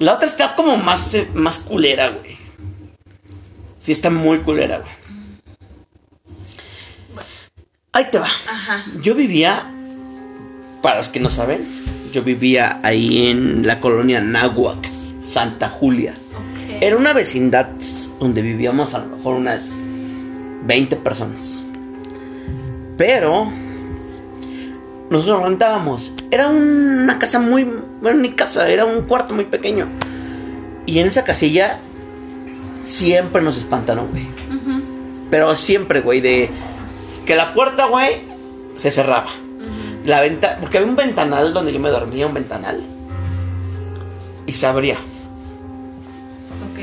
La 0.00 0.14
otra 0.14 0.26
está 0.26 0.56
como 0.56 0.76
más, 0.76 1.14
eh, 1.14 1.28
más 1.34 1.60
culera, 1.60 2.10
güey. 2.10 2.36
Sí, 3.80 3.92
está 3.92 4.10
muy 4.10 4.40
culera, 4.40 4.78
güey. 4.78 5.02
Ahí 7.92 8.06
te 8.10 8.18
va. 8.18 8.26
Ajá. 8.26 8.84
Yo 9.02 9.14
vivía, 9.14 9.70
para 10.82 10.98
los 10.98 11.08
que 11.08 11.20
no 11.20 11.30
saben, 11.30 11.64
yo 12.12 12.22
vivía 12.22 12.80
ahí 12.82 13.28
en 13.28 13.66
la 13.66 13.80
colonia 13.80 14.20
Nahuac, 14.20 14.88
Santa 15.24 15.68
Julia. 15.68 16.14
Era 16.80 16.96
una 16.96 17.12
vecindad 17.12 17.68
donde 18.18 18.42
vivíamos 18.42 18.94
a 18.94 19.00
lo 19.00 19.16
mejor 19.16 19.34
unas 19.34 19.72
20 20.64 20.96
personas. 20.96 21.62
Pero 22.96 23.48
nosotros 25.10 25.42
rentábamos. 25.42 26.12
Era 26.30 26.48
una 26.48 27.18
casa 27.18 27.38
muy... 27.38 27.68
Bueno, 28.00 28.20
ni 28.20 28.30
casa, 28.30 28.68
era 28.68 28.84
un 28.84 29.02
cuarto 29.02 29.34
muy 29.34 29.44
pequeño. 29.44 29.88
Y 30.86 30.98
en 30.98 31.06
esa 31.06 31.24
casilla 31.24 31.78
siempre 32.84 33.42
nos 33.42 33.56
espantaron, 33.56 34.08
güey. 34.10 34.26
Pero 35.30 35.54
siempre, 35.56 36.00
güey, 36.00 36.20
de 36.20 36.50
que 37.26 37.36
la 37.36 37.54
puerta, 37.54 37.86
güey, 37.86 38.22
se 38.76 38.90
cerraba. 38.90 39.28
La 40.04 40.20
venta, 40.20 40.58
porque 40.60 40.78
había 40.78 40.90
un 40.90 40.96
ventanal 40.96 41.52
donde 41.52 41.72
yo 41.72 41.78
me 41.78 41.88
dormía, 41.88 42.26
un 42.26 42.34
ventanal. 42.34 42.80
Y 44.46 44.52
se 44.52 44.66
abría. 44.66 44.98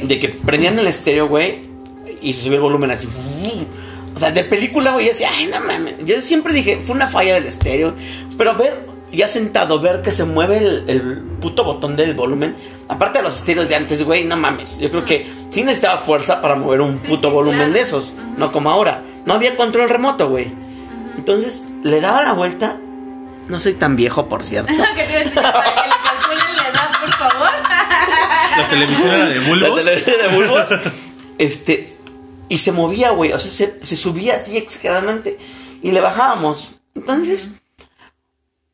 De 0.03 0.19
que 0.19 0.29
prendían 0.29 0.77
el 0.79 0.87
estéreo, 0.87 1.27
güey, 1.27 1.61
y 2.21 2.33
se 2.33 2.43
subía 2.43 2.55
el 2.55 2.61
volumen 2.61 2.91
así. 2.91 3.07
O 4.15 4.19
sea, 4.19 4.31
de 4.31 4.43
película, 4.43 4.91
güey, 4.93 5.05
yo 5.05 5.11
decía, 5.11 5.29
ay, 5.37 5.47
no 5.47 5.59
mames. 5.61 5.97
Yo 6.03 6.21
siempre 6.21 6.53
dije, 6.53 6.79
fue 6.83 6.95
una 6.95 7.07
falla 7.07 7.35
del 7.35 7.45
estéreo. 7.45 7.93
Pero 8.37 8.55
ver, 8.55 8.85
ya 9.13 9.27
sentado, 9.27 9.79
ver 9.79 10.01
que 10.01 10.11
se 10.11 10.23
mueve 10.25 10.57
el, 10.57 10.83
el 10.89 11.01
puto 11.39 11.63
botón 11.63 11.95
del 11.95 12.13
volumen. 12.15 12.55
Aparte 12.87 13.19
de 13.19 13.23
los 13.23 13.35
estéreos 13.37 13.69
de 13.69 13.75
antes, 13.75 14.03
güey, 14.03 14.25
no 14.25 14.35
mames. 14.35 14.79
Yo 14.79 14.89
creo 14.89 15.05
que 15.05 15.27
sí 15.51 15.63
necesitaba 15.63 15.99
fuerza 15.99 16.41
para 16.41 16.55
mover 16.55 16.81
un 16.81 16.99
Sí, 16.99 17.07
puto 17.07 17.27
sí, 17.29 17.33
volumen 17.33 17.57
claro. 17.59 17.73
de 17.73 17.81
esos. 17.81 18.13
No 18.37 18.51
como 18.51 18.69
ahora. 18.71 19.01
No 19.25 19.33
había 19.35 19.55
control 19.55 19.87
remoto, 19.89 20.27
güey. 20.29 20.47
Entonces, 21.17 21.65
le 21.83 22.01
daba 22.01 22.23
la 22.23 22.33
vuelta. 22.33 22.77
No 23.47 23.59
soy 23.59 23.73
tan 23.73 23.95
viejo, 23.95 24.27
por 24.27 24.43
cierto. 24.43 24.71
La 28.61 28.69
televisión 28.69 29.09
era 29.13 29.29
de 29.29 29.39
La 29.39 29.47
bulbos. 29.49 29.83
televisión 29.83 30.15
de 30.21 30.35
bulbos. 30.35 30.69
este. 31.37 31.93
Y 32.49 32.57
se 32.57 32.71
movía, 32.71 33.11
güey. 33.11 33.31
O 33.33 33.39
sea, 33.39 33.51
se, 33.51 33.85
se 33.85 33.95
subía 33.95 34.35
así 34.37 34.57
exageradamente. 34.57 35.37
Y 35.81 35.91
le 35.91 35.99
bajábamos. 36.01 36.71
Entonces. 36.95 37.49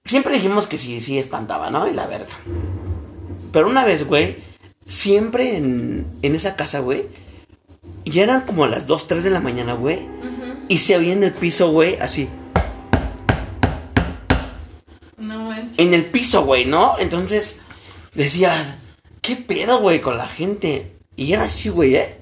Siempre 0.06 0.36
dijimos 0.36 0.68
que 0.68 0.78
sí, 0.78 1.02
sí 1.02 1.18
espantaba, 1.18 1.70
¿no? 1.72 1.88
Y 1.88 1.94
la 1.94 2.06
verga. 2.08 2.34
Pero 3.52 3.68
una 3.68 3.84
vez, 3.86 4.06
güey. 4.08 4.38
Siempre 4.88 5.58
en, 5.58 6.06
en 6.22 6.36
esa 6.36 6.56
casa, 6.56 6.80
güey. 6.80 7.08
Ya 8.06 8.24
eran 8.24 8.42
como 8.42 8.68
las 8.68 8.86
2, 8.86 9.08
3 9.08 9.24
de 9.24 9.30
la 9.32 9.40
mañana, 9.40 9.74
güey. 9.74 10.08
Y 10.68 10.78
se 10.80 10.96
oía 10.96 11.14
en 11.14 11.24
el 11.24 11.32
piso, 11.34 11.72
güey, 11.72 11.96
así. 12.00 12.30
No 15.18 15.40
manches. 15.50 15.80
en 15.80 15.94
el 15.94 16.06
piso, 16.06 16.44
güey, 16.46 16.66
¿no? 16.66 16.94
Entonces 17.00 17.58
decías, 18.14 18.74
¿qué 19.26 19.36
pedo, 19.36 19.80
güey, 19.80 20.02
con 20.02 20.18
la 20.18 20.28
gente? 20.28 20.96
Y 21.16 21.34
era 21.34 21.44
así, 21.46 21.70
güey, 21.70 21.96
¿eh? 21.96 22.18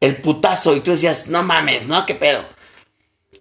El 0.00 0.16
putazo. 0.16 0.74
Y 0.74 0.80
tú 0.80 0.90
decías, 0.90 1.28
no 1.28 1.42
mames, 1.44 1.86
¿no? 1.86 2.04
¿Qué 2.06 2.14
pedo? 2.14 2.42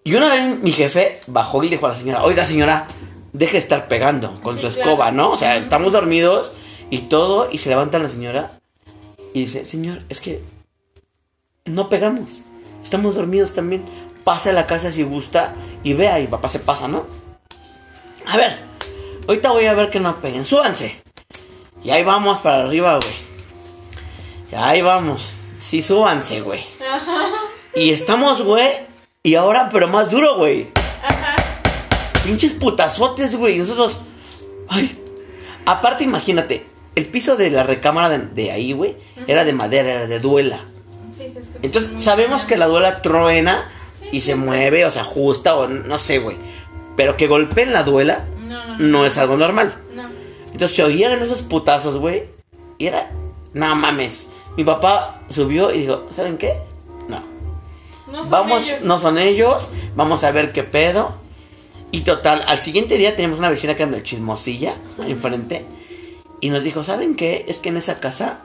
Y 0.03 0.13
una 0.13 0.29
vez 0.29 0.59
mi 0.61 0.71
jefe 0.71 1.19
bajó 1.27 1.63
y 1.63 1.69
dijo 1.69 1.87
a 1.87 1.89
la 1.89 1.95
señora, 1.95 2.23
oiga, 2.23 2.45
señora, 2.45 2.87
deje 3.33 3.53
de 3.53 3.57
estar 3.59 3.87
pegando 3.87 4.39
con 4.41 4.55
Sí, 4.55 4.61
su 4.61 4.67
claro. 4.67 4.81
escoba, 4.91 5.11
¿no? 5.11 5.31
O 5.31 5.37
sea, 5.37 5.57
estamos 5.57 5.91
dormidos 5.91 6.53
y 6.91 6.99
todo. 6.99 7.49
Y 7.51 7.57
se 7.57 7.69
levanta 7.69 7.97
la 7.97 8.07
señora 8.07 8.51
y 9.33 9.41
dice, 9.41 9.65
señor, 9.65 10.03
es 10.09 10.21
que 10.21 10.43
no 11.65 11.89
pegamos. 11.89 12.41
Estamos 12.83 13.15
dormidos 13.15 13.53
también. 13.55 13.83
Pase 14.23 14.51
a 14.51 14.53
la 14.53 14.67
casa 14.67 14.91
si 14.91 15.01
gusta 15.01 15.55
y 15.83 15.93
vea. 15.93 16.19
Y 16.19 16.27
papá 16.27 16.47
se 16.47 16.59
pasa, 16.59 16.87
¿no? 16.87 17.05
A 18.27 18.37
ver, 18.37 18.59
ahorita 19.27 19.49
voy 19.51 19.65
a 19.65 19.73
ver 19.73 19.89
que 19.89 19.99
no 19.99 20.15
peguen. 20.17 20.45
Súbanse. 20.45 21.01
Y 21.83 21.89
ahí 21.89 22.03
vamos 22.03 22.41
para 22.41 22.63
arriba, 22.63 22.97
güey. 22.97 23.13
Y 24.51 24.55
ahí 24.55 24.81
vamos. 24.81 25.33
Sí, 25.61 25.81
súbanse, 25.81 26.41
güey. 26.41 26.63
Y 27.73 27.91
estamos, 27.91 28.41
güey. 28.41 28.69
Y 29.23 29.35
ahora, 29.35 29.69
pero 29.71 29.87
más 29.87 30.11
duro, 30.11 30.35
güey. 30.35 30.69
Pinches 32.23 32.53
putazotes, 32.53 33.35
güey. 33.35 33.57
Nosotros. 33.57 34.01
Ay. 34.67 34.99
Aparte, 35.65 36.03
imagínate. 36.03 36.65
El 36.95 37.05
piso 37.05 37.37
de 37.37 37.49
la 37.49 37.63
recámara 37.63 38.09
de, 38.09 38.19
de 38.19 38.51
ahí, 38.51 38.73
güey. 38.73 38.97
Era 39.27 39.43
de 39.43 39.53
madera, 39.53 39.93
era 39.93 40.07
de 40.07 40.19
duela. 40.19 40.65
Sí, 41.17 41.29
se 41.29 41.41
Entonces, 41.61 42.03
sabemos 42.03 42.45
que 42.45 42.57
la 42.57 42.67
duela 42.67 43.01
truena 43.01 43.69
Sí, 43.99 44.09
y 44.11 44.21
se 44.21 44.35
mueve, 44.35 44.85
o 44.85 44.91
se 44.91 44.99
ajusta, 44.99 45.55
o 45.55 45.67
no 45.67 45.97
sé, 45.97 46.19
güey. 46.19 46.37
Pero 46.97 47.15
que 47.15 47.27
golpeen 47.27 47.71
la 47.71 47.83
duela 47.83 48.25
No, 48.47 48.65
no, 48.65 48.77
no 48.79 49.05
es 49.05 49.17
algo 49.17 49.37
normal. 49.37 49.75
Entonces 50.62 50.76
se 50.76 50.84
oían 50.84 51.19
esos 51.24 51.41
putazos, 51.41 51.97
güey. 51.97 52.26
Y 52.78 52.86
era, 52.86 53.10
no 53.52 53.76
mames. 53.76 54.30
Mi 54.56 54.63
papá 54.63 55.21
subió 55.28 55.74
y 55.74 55.80
dijo, 55.80 56.06
¿saben 56.12 56.38
qué? 56.38 56.54
No. 57.08 57.19
No 58.12 58.19
son 58.19 58.30
Vamos, 58.30 58.67
ellos. 58.67 58.84
no 58.84 59.00
son 59.00 59.17
ellos. 59.17 59.69
Vamos 59.95 60.24
a 60.24 60.30
ver 60.30 60.54
qué 60.54 60.62
pedo. 60.62 61.15
Y 61.89 62.02
total, 62.02 62.43
al 62.45 62.60
siguiente 62.60 63.00
día 63.00 63.15
teníamos 63.15 63.39
una 63.39 63.50
vecina 63.50 63.74
que 63.76 63.82
era 63.82 63.91
medio 63.91 64.04
chismosilla 64.04 64.76
enfrente. 65.08 65.65
Y 66.41 66.52
nos 66.52 66.63
dijo, 66.63 66.84
¿saben 66.84 67.15
qué? 67.15 67.43
Es 67.47 67.58
que 67.58 67.69
en 67.69 67.78
esa 67.78 68.00
casa 68.00 68.41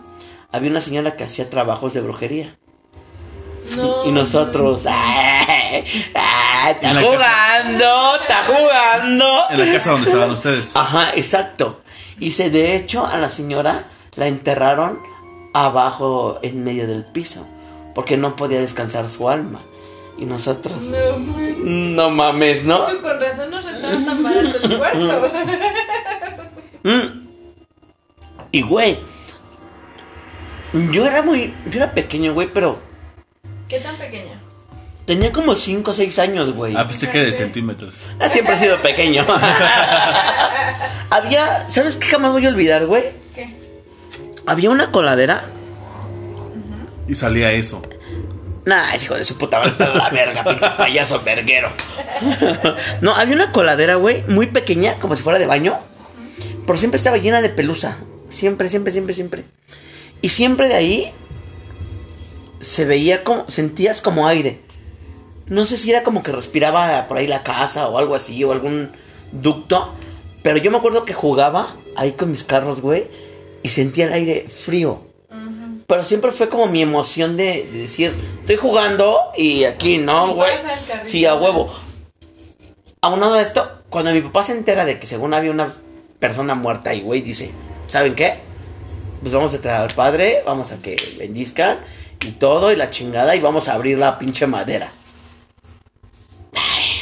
había 0.52 0.70
una 0.70 0.80
señora 0.80 1.16
que 1.16 1.24
hacía 1.24 1.50
trabajos 1.50 1.92
de 1.92 2.00
brujería. 2.00 2.56
No. 3.76 4.04
Y 4.06 4.10
nosotros, 4.12 4.84
¡ay! 4.86 5.84
¡ay! 6.14 6.72
¡Está 6.72 6.94
casa. 6.94 7.02
jugando! 7.02 8.14
¡Está 8.22 8.44
jugando! 8.46 9.50
En 9.50 9.66
la 9.66 9.72
casa 9.74 9.90
donde 9.90 10.06
estaban 10.06 10.30
ustedes. 10.30 10.74
Ajá, 10.74 11.10
exacto. 11.14 11.82
Y 12.18 12.32
se, 12.32 12.50
de 12.50 12.76
hecho, 12.76 13.06
a 13.06 13.18
la 13.18 13.28
señora 13.28 13.84
la 14.16 14.26
enterraron 14.26 15.00
abajo 15.52 16.38
en 16.42 16.64
medio 16.64 16.86
del 16.86 17.04
piso. 17.04 17.46
Porque 17.94 18.16
no 18.16 18.36
podía 18.36 18.60
descansar 18.60 19.08
su 19.08 19.28
alma. 19.28 19.62
Y 20.18 20.24
nosotros, 20.24 20.78
No, 21.58 22.10
mames, 22.10 22.64
¿no? 22.64 22.84
Tú 22.86 23.00
con 23.02 23.20
razón 23.20 23.50
nos 23.50 23.64
rentaban 23.64 24.06
tan 24.06 24.22
barato 24.22 24.58
el 24.62 24.78
cuarto. 24.78 25.32
Mm. 26.82 27.26
Y 28.52 28.62
güey, 28.62 28.98
yo 30.92 31.04
era 31.04 31.20
muy, 31.20 31.54
yo 31.66 31.82
era 31.82 31.92
pequeño, 31.92 32.32
güey, 32.32 32.48
pero 32.48 32.78
¿Qué 33.68 33.80
tan 33.80 33.96
pequeña? 33.96 34.40
Tenía 35.06 35.32
como 35.32 35.54
5 35.54 35.90
o 35.90 35.94
6 35.94 36.18
años, 36.18 36.52
güey. 36.52 36.76
Ah, 36.76 36.86
pensé 36.86 37.08
que 37.08 37.20
de 37.20 37.32
centímetros. 37.32 37.94
Ah, 38.20 38.28
Siempre 38.28 38.54
he 38.54 38.58
sido 38.58 38.82
pequeño. 38.82 39.24
Había, 41.10 41.70
¿sabes 41.70 41.96
qué 41.96 42.08
jamás 42.08 42.32
voy 42.32 42.44
a 42.44 42.48
olvidar, 42.48 42.86
güey? 42.86 43.04
¿Qué? 43.34 43.56
Había 44.44 44.70
una 44.70 44.90
coladera. 44.90 45.44
Y 47.08 47.14
salía 47.14 47.52
eso. 47.52 47.80
Nah, 48.66 48.92
ese 48.92 49.06
hijo 49.06 49.14
de 49.14 49.24
su 49.24 49.38
puta 49.38 49.60
madre, 49.60 49.94
la 49.94 50.10
verga, 50.10 50.42
pinche 50.42 50.68
payaso 50.76 51.22
verguero. 51.22 51.70
No, 53.00 53.14
había 53.14 53.36
una 53.36 53.52
coladera, 53.52 53.96
güey, 53.96 54.24
muy 54.26 54.46
pequeña, 54.46 54.94
como 54.94 55.14
si 55.14 55.22
fuera 55.22 55.38
de 55.38 55.46
baño. 55.46 55.78
Pero 56.66 56.78
siempre 56.78 56.96
estaba 56.96 57.18
llena 57.18 57.42
de 57.42 57.50
pelusa. 57.50 57.98
Siempre, 58.28 58.68
siempre, 58.68 58.92
siempre, 58.92 59.14
siempre. 59.14 59.44
Y 60.22 60.30
siempre 60.30 60.68
de 60.68 60.74
ahí 60.74 61.12
se 62.60 62.84
veía 62.86 63.22
como, 63.22 63.48
sentías 63.48 64.00
como 64.00 64.26
aire. 64.26 64.62
No 65.48 65.64
sé 65.66 65.76
si 65.76 65.90
era 65.90 66.02
como 66.02 66.22
que 66.22 66.32
respiraba 66.32 67.06
por 67.06 67.16
ahí 67.18 67.26
la 67.26 67.42
casa 67.42 67.88
o 67.88 67.98
algo 67.98 68.14
así, 68.14 68.42
o 68.44 68.52
algún 68.52 68.90
ducto. 69.32 69.94
Pero 70.42 70.58
yo 70.58 70.70
me 70.70 70.78
acuerdo 70.78 71.04
que 71.04 71.14
jugaba 71.14 71.68
ahí 71.96 72.12
con 72.12 72.30
mis 72.30 72.44
carros, 72.44 72.80
güey, 72.80 73.08
y 73.62 73.68
sentía 73.68 74.06
el 74.06 74.12
aire 74.12 74.48
frío. 74.48 75.02
Pero 75.86 76.02
siempre 76.02 76.32
fue 76.32 76.48
como 76.48 76.66
mi 76.66 76.82
emoción 76.82 77.36
de, 77.36 77.68
de 77.72 77.78
decir, 77.82 78.12
estoy 78.40 78.56
jugando 78.56 79.18
y 79.36 79.64
aquí, 79.64 79.98
¿no, 79.98 80.34
güey? 80.34 80.52
Sí, 81.04 81.24
a 81.26 81.36
huevo. 81.36 81.72
Aunado 83.00 83.34
a 83.34 83.42
esto, 83.42 83.82
cuando 83.88 84.12
mi 84.12 84.20
papá 84.20 84.42
se 84.42 84.52
entera 84.52 84.84
de 84.84 84.98
que 84.98 85.06
según 85.06 85.32
había 85.32 85.52
una 85.52 85.74
persona 86.18 86.56
muerta 86.56 86.90
ahí, 86.90 87.02
güey, 87.02 87.20
dice, 87.20 87.52
¿saben 87.86 88.16
qué? 88.16 88.34
Pues 89.20 89.32
vamos 89.32 89.54
a 89.54 89.60
traer 89.60 89.82
al 89.82 89.94
padre, 89.94 90.42
vamos 90.44 90.72
a 90.72 90.82
que 90.82 90.96
bendizcan 91.18 91.78
y 92.24 92.32
todo 92.32 92.72
y 92.72 92.76
la 92.76 92.90
chingada 92.90 93.36
y 93.36 93.40
vamos 93.40 93.68
a 93.68 93.74
abrir 93.74 93.98
la 93.98 94.18
pinche 94.18 94.46
madera. 94.46 94.90
Ay, 96.54 97.00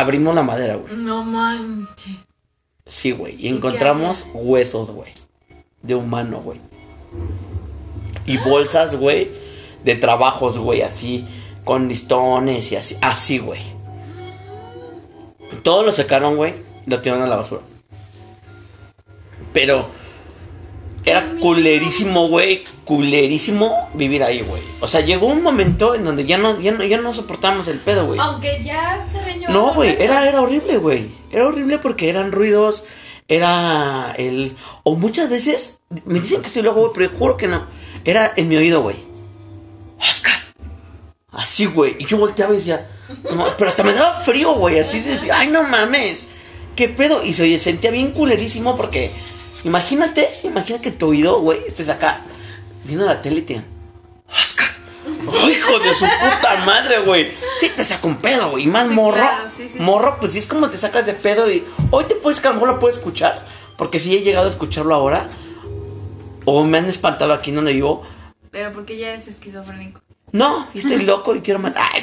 abrimos 0.00 0.34
la 0.34 0.42
madera, 0.42 0.76
güey. 0.76 0.94
No 0.96 1.22
manches. 1.24 2.16
Sí, 2.86 3.12
güey. 3.12 3.36
Y 3.38 3.48
encontramos 3.48 4.26
huesos, 4.34 4.90
güey. 4.90 5.12
De 5.82 5.94
humano, 5.94 6.40
güey. 6.40 6.60
Y 8.26 8.38
bolsas, 8.38 8.96
güey. 8.96 9.30
De 9.84 9.94
trabajos, 9.94 10.58
güey. 10.58 10.82
Así. 10.82 11.26
Con 11.64 11.88
listones 11.88 12.72
y 12.72 12.76
así. 12.76 12.96
Así, 13.00 13.38
güey. 13.38 13.60
Todos 15.62 15.84
lo 15.84 15.92
sacaron, 15.92 16.36
güey. 16.36 16.54
Lo 16.86 17.00
tiraron 17.00 17.22
a 17.22 17.28
la 17.28 17.36
basura. 17.36 17.62
Pero. 19.52 19.88
Era 21.04 21.24
culerísimo, 21.40 22.28
güey. 22.28 22.64
Culerísimo 22.84 23.88
vivir 23.94 24.22
ahí, 24.22 24.42
güey. 24.42 24.62
O 24.80 24.88
sea, 24.88 25.00
llegó 25.00 25.26
un 25.26 25.42
momento 25.42 25.94
en 25.94 26.04
donde 26.04 26.26
ya 26.26 26.36
no, 26.36 26.60
ya 26.60 26.72
no, 26.72 26.84
ya 26.84 27.00
no 27.00 27.14
soportamos 27.14 27.68
el 27.68 27.78
pedo, 27.78 28.06
güey. 28.06 28.20
Aunque 28.20 28.62
ya 28.64 29.06
se 29.10 29.24
ven 29.24 29.42
No, 29.48 29.74
güey, 29.74 29.96
era, 29.98 30.28
era 30.28 30.42
horrible, 30.42 30.76
güey. 30.78 31.08
Era 31.30 31.46
horrible 31.46 31.78
porque 31.78 32.10
eran 32.10 32.32
ruidos, 32.32 32.84
era 33.28 34.14
el... 34.18 34.56
O 34.82 34.96
muchas 34.96 35.30
veces, 35.30 35.80
me 36.04 36.20
dicen 36.20 36.42
que 36.42 36.48
estoy 36.48 36.62
loco, 36.62 36.80
güey, 36.80 36.92
pero 36.94 37.10
yo 37.10 37.18
juro 37.18 37.36
que 37.36 37.46
no. 37.46 37.66
Era 38.04 38.32
en 38.36 38.48
mi 38.48 38.56
oído, 38.56 38.82
güey. 38.82 38.96
Oscar. 39.98 40.38
Así, 41.30 41.66
güey. 41.66 41.96
Y 41.98 42.06
yo 42.06 42.18
volteaba 42.18 42.52
y 42.52 42.56
decía, 42.56 42.90
no, 43.34 43.46
pero 43.56 43.70
hasta 43.70 43.82
me 43.82 43.92
daba 43.92 44.20
frío, 44.20 44.54
güey. 44.54 44.78
Así 44.78 45.00
decía, 45.00 45.38
ay, 45.38 45.48
no 45.48 45.62
mames. 45.62 46.28
¿Qué 46.76 46.88
pedo? 46.88 47.24
Y 47.24 47.32
se 47.32 47.58
sentía 47.58 47.90
bien 47.90 48.12
culerísimo 48.12 48.76
porque, 48.76 49.10
imagínate, 49.64 50.28
imagina 50.44 50.80
que 50.80 50.90
tu 50.90 51.08
oído, 51.08 51.40
güey, 51.40 51.60
estés 51.66 51.88
acá 51.88 52.20
viendo 52.84 53.04
la 53.06 53.20
tele 53.22 53.40
y 53.40 53.42
te 53.42 53.62
Oscar. 54.42 54.68
¡Ay, 55.42 55.52
hijo 55.52 55.78
de 55.78 55.94
su 55.94 56.04
puta 56.04 56.56
madre, 56.64 57.00
güey! 57.00 57.32
Sí, 57.58 57.70
te 57.74 57.84
saca 57.84 58.06
un 58.06 58.16
pedo, 58.16 58.50
güey. 58.52 58.64
Y 58.64 58.66
más 58.66 58.88
Sí, 58.88 58.94
morro. 58.94 59.16
claro, 59.16 59.48
sí, 59.56 59.64
sí, 59.64 59.70
sí. 59.74 59.80
morro, 59.80 60.16
pues 60.20 60.32
sí 60.32 60.38
es 60.38 60.46
como 60.46 60.70
te 60.70 60.78
sacas 60.78 61.06
de 61.06 61.14
pedo 61.14 61.50
y. 61.50 61.64
Hoy 61.90 62.04
te 62.04 62.14
puedes 62.14 62.40
que 62.40 62.48
a 62.48 62.50
lo 62.50 62.54
mejor 62.56 62.68
lo 62.74 62.78
puedes 62.78 62.96
escuchar. 62.98 63.44
Porque 63.76 63.98
si 63.98 64.16
he 64.16 64.22
llegado 64.22 64.46
a 64.46 64.50
escucharlo 64.50 64.94
ahora. 64.94 65.28
O 66.44 66.64
me 66.64 66.78
han 66.78 66.88
espantado 66.88 67.32
aquí 67.34 67.50
donde 67.50 67.72
vivo. 67.72 68.02
Pero 68.50 68.72
porque 68.72 68.96
ya 68.96 69.12
es 69.14 69.26
esquizofrénico. 69.28 70.00
No, 70.32 70.68
estoy 70.74 70.98
loco 71.04 71.34
y 71.34 71.40
quiero 71.40 71.60
matar. 71.60 71.84
Ay, 71.92 72.02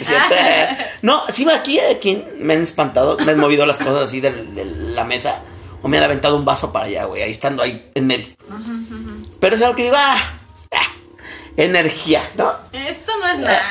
no 1.02 1.24
sí, 1.34 1.48
aquí, 1.50 1.80
aquí 1.80 2.24
me 2.39 2.54
han 2.56 2.62
espantado. 2.62 3.17
Me 3.26 3.32
han 3.32 3.39
movido 3.39 3.65
las 3.65 3.78
cosas 3.78 4.04
así 4.04 4.22
de, 4.22 4.32
de 4.32 4.65
la 4.65 5.04
mesa. 5.06 5.41
O 5.88 5.89
me 5.89 6.00
han 6.00 6.04
aventado 6.04 6.36
un 6.36 6.43
vaso 6.43 6.73
para 6.73 6.88
allá, 6.88 7.06
güey. 7.06 7.21
Ahí 7.21 7.32
estando 7.32 7.63
ahí 7.63 7.89
en 7.95 8.08
medio. 8.08 8.26
Pero 9.39 9.56
es 9.56 9.62
algo 9.62 9.73
que 9.73 9.84
digo, 9.84 9.95
ah, 9.97 10.21
ah, 10.73 10.88
energía, 11.56 12.30
¿no? 12.36 12.52
Esto 12.73 13.13
no 13.17 13.26
es 13.26 13.39
nada. 13.39 13.62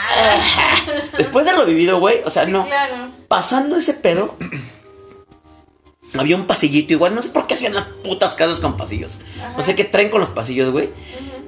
Después 1.18 1.44
de 1.44 1.52
lo 1.52 1.66
vivido, 1.66 2.00
güey, 2.00 2.22
o 2.24 2.31
sea, 2.31 2.46
no. 2.46 2.64
Claro. 2.64 3.11
Pasando 3.29 3.76
ese 3.76 3.92
pedo, 3.92 4.35
había 6.18 6.37
un 6.37 6.46
pasillito 6.46 6.94
igual. 6.94 7.14
No 7.14 7.20
sé 7.20 7.29
por 7.29 7.46
qué 7.46 7.52
hacían 7.52 7.74
las 7.74 7.85
putas 7.85 8.35
casas 8.35 8.61
con 8.61 8.79
pasillos. 8.79 9.18
No 9.55 9.62
sé 9.62 9.76
qué 9.76 9.85
traen 9.85 10.09
con 10.09 10.20
los 10.20 10.31
pasillos, 10.31 10.72
güey. 10.72 10.88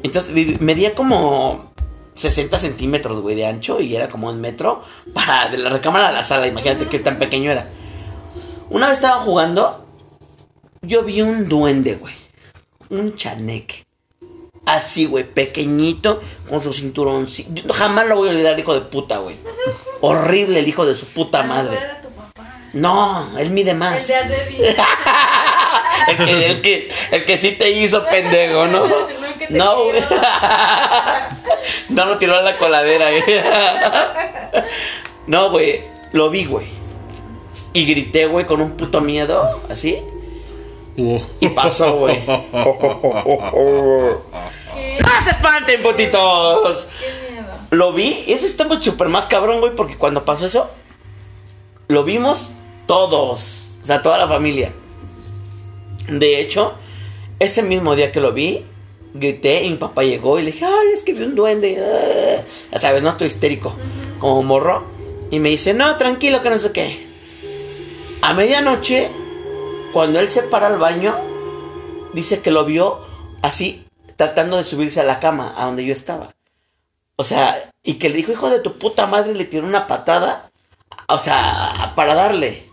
Entonces 0.02 0.60
medía 0.60 0.94
como 0.94 1.72
60 2.12 2.58
centímetros, 2.58 3.22
güey, 3.22 3.36
de 3.36 3.46
ancho 3.46 3.80
y 3.80 3.96
era 3.96 4.10
como 4.10 4.28
un 4.28 4.38
metro 4.38 4.84
para 5.14 5.48
de 5.48 5.56
la 5.56 5.70
recámara 5.70 6.08
a 6.08 6.12
la 6.12 6.22
sala. 6.22 6.46
Imagínate 6.46 6.88
qué 6.88 6.98
tan 6.98 7.18
pequeño 7.18 7.50
era. 7.50 7.70
Una 8.68 8.88
vez 8.88 8.98
estaba 8.98 9.22
jugando, 9.22 9.87
yo 10.88 11.02
vi 11.04 11.20
un 11.20 11.48
duende, 11.48 11.94
güey. 11.94 12.14
Un 12.88 13.14
chaneque. 13.14 13.84
Así, 14.64 15.06
güey, 15.06 15.24
pequeñito, 15.24 16.20
con 16.48 16.60
su 16.60 16.72
cinturón. 16.72 17.26
Yo 17.26 17.72
jamás 17.72 18.06
lo 18.06 18.16
voy 18.16 18.28
a 18.28 18.32
olvidar, 18.32 18.54
el 18.54 18.60
hijo 18.60 18.74
de 18.74 18.80
puta, 18.80 19.18
güey. 19.18 19.36
Horrible 20.00 20.60
el 20.60 20.68
hijo 20.68 20.84
de 20.86 20.94
su 20.94 21.06
puta 21.06 21.42
madre. 21.42 21.78
No, 22.72 23.28
él 23.38 23.50
mide 23.50 23.72
El 23.72 23.76
más. 23.78 24.06
de 24.06 24.14
Adebis. 24.14 24.60
El 26.08 26.16
que, 26.16 26.46
el 26.46 26.62
que, 26.62 26.90
el 27.10 27.24
que 27.26 27.36
sí 27.36 27.50
te 27.52 27.68
hizo 27.70 28.06
pendejo, 28.06 28.66
¿no? 28.66 28.86
No, 29.50 29.90
el 29.90 30.02
güey. 30.02 30.02
No 31.90 32.06
lo 32.06 32.16
tiró 32.18 32.36
a 32.36 32.42
la 32.42 32.56
coladera, 32.56 33.10
güey. 33.10 33.22
No, 35.26 35.50
güey. 35.50 35.82
Lo 36.12 36.30
vi, 36.30 36.46
güey. 36.46 36.66
Y 37.74 37.84
grité, 37.84 38.26
güey, 38.26 38.46
con 38.46 38.62
un 38.62 38.70
puto 38.72 39.02
miedo, 39.02 39.62
así. 39.68 39.98
Y 41.40 41.48
pasó, 41.50 41.96
güey. 41.96 42.18
¡No 42.26 42.42
se 45.22 45.30
espanten, 45.30 45.82
putitos! 45.82 46.88
Qué 47.00 47.32
miedo. 47.32 47.52
Lo 47.70 47.92
vi, 47.92 48.24
y 48.26 48.32
ese 48.32 48.46
está 48.46 48.66
súper 48.80 49.08
más 49.08 49.26
cabrón, 49.26 49.60
güey, 49.60 49.74
porque 49.76 49.96
cuando 49.96 50.24
pasó 50.24 50.46
eso, 50.46 50.68
lo 51.86 52.02
vimos 52.02 52.50
todos, 52.86 53.76
o 53.82 53.86
sea, 53.86 54.02
toda 54.02 54.18
la 54.18 54.26
familia. 54.26 54.72
De 56.08 56.40
hecho, 56.40 56.74
ese 57.38 57.62
mismo 57.62 57.94
día 57.94 58.10
que 58.10 58.20
lo 58.20 58.32
vi, 58.32 58.64
grité 59.14 59.62
y 59.62 59.70
mi 59.70 59.76
papá 59.76 60.02
llegó 60.02 60.38
y 60.38 60.42
le 60.42 60.52
dije, 60.52 60.64
ay, 60.64 60.88
es 60.94 61.02
que 61.02 61.12
vi 61.12 61.22
un 61.24 61.34
duende. 61.34 61.78
ah". 61.80 62.42
Ya 62.72 62.78
sabes, 62.78 63.02
¿no? 63.02 63.10
Estoy 63.10 63.28
histérico, 63.28 63.74
como 64.18 64.42
morro. 64.42 64.84
Y 65.30 65.38
me 65.38 65.50
dice, 65.50 65.74
no, 65.74 65.96
tranquilo, 65.96 66.42
que 66.42 66.50
no 66.50 66.58
sé 66.58 66.72
qué. 66.72 67.06
A 68.22 68.34
medianoche, 68.34 69.10
cuando 69.92 70.20
él 70.20 70.28
se 70.28 70.42
para 70.42 70.68
al 70.68 70.78
baño, 70.78 71.16
dice 72.12 72.40
que 72.40 72.50
lo 72.50 72.64
vio 72.64 73.00
así, 73.42 73.86
tratando 74.16 74.56
de 74.56 74.64
subirse 74.64 75.00
a 75.00 75.04
la 75.04 75.20
cama, 75.20 75.54
a 75.56 75.64
donde 75.64 75.84
yo 75.84 75.92
estaba. 75.92 76.34
O 77.16 77.24
sea, 77.24 77.70
y 77.82 77.94
que 77.94 78.08
le 78.08 78.16
dijo, 78.16 78.32
hijo 78.32 78.50
de 78.50 78.60
tu 78.60 78.78
puta 78.78 79.06
madre, 79.06 79.34
le 79.34 79.44
tiró 79.44 79.66
una 79.66 79.86
patada. 79.86 80.50
O 81.08 81.18
sea, 81.18 81.92
para 81.96 82.14
darle. 82.14 82.68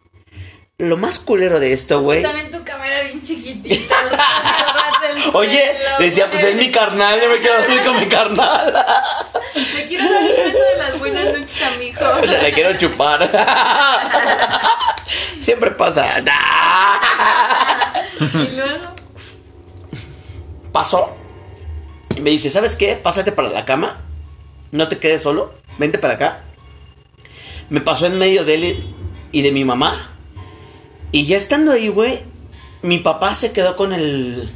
Lo 0.77 0.97
más 0.97 1.19
culero 1.19 1.59
de 1.59 1.73
esto, 1.73 2.01
güey. 2.01 2.21
También 2.21 2.51
tu 2.51 2.63
cámara 2.63 3.01
bien 3.03 3.23
chiquitita. 3.23 3.95
Oye, 5.33 5.77
decía, 5.99 6.29
pues 6.29 6.43
es 6.43 6.55
mi 6.55 6.69
carnal, 6.69 7.19
yo 7.21 7.29
me 7.29 7.37
quiero 7.39 7.61
dormir 7.61 7.85
con 7.85 7.97
mi 7.97 8.05
carnal. 8.07 8.73
Le 9.73 9.85
quiero 9.85 10.03
dar 10.03 10.21
un 10.21 10.27
beso 10.27 10.59
de 10.59 10.77
las 10.77 10.99
buenas 10.99 11.25
noches 11.33 11.61
a 11.61 11.69
mi 11.79 11.85
hijo. 11.85 12.05
O 12.21 12.27
sea, 12.27 12.41
le 12.41 12.51
quiero 12.51 12.77
chupar. 12.77 13.21
Siempre 15.41 15.71
pasa. 15.71 16.05
Y 18.19 18.55
luego. 18.55 18.95
Pasó. 20.71 21.15
Y 22.15 22.21
me 22.21 22.29
dice, 22.29 22.49
¿sabes 22.49 22.75
qué? 22.75 22.95
Pásate 22.95 23.31
para 23.31 23.49
la 23.49 23.65
cama. 23.65 23.97
No 24.71 24.87
te 24.87 24.97
quedes 24.97 25.21
solo. 25.21 25.53
Vente 25.77 25.97
para 25.97 26.13
acá. 26.13 26.43
Me 27.69 27.81
pasó 27.81 28.05
en 28.05 28.17
medio 28.17 28.45
de 28.45 28.55
él 28.55 28.93
y 29.31 29.41
de 29.41 29.51
mi 29.51 29.65
mamá. 29.65 30.11
Y 31.11 31.25
ya 31.25 31.37
estando 31.37 31.71
ahí, 31.73 31.87
güey, 31.87 32.23
mi 32.81 32.99
papá 32.99 33.35
se 33.35 33.51
quedó 33.51 33.75
con 33.75 33.93
el. 33.93 34.49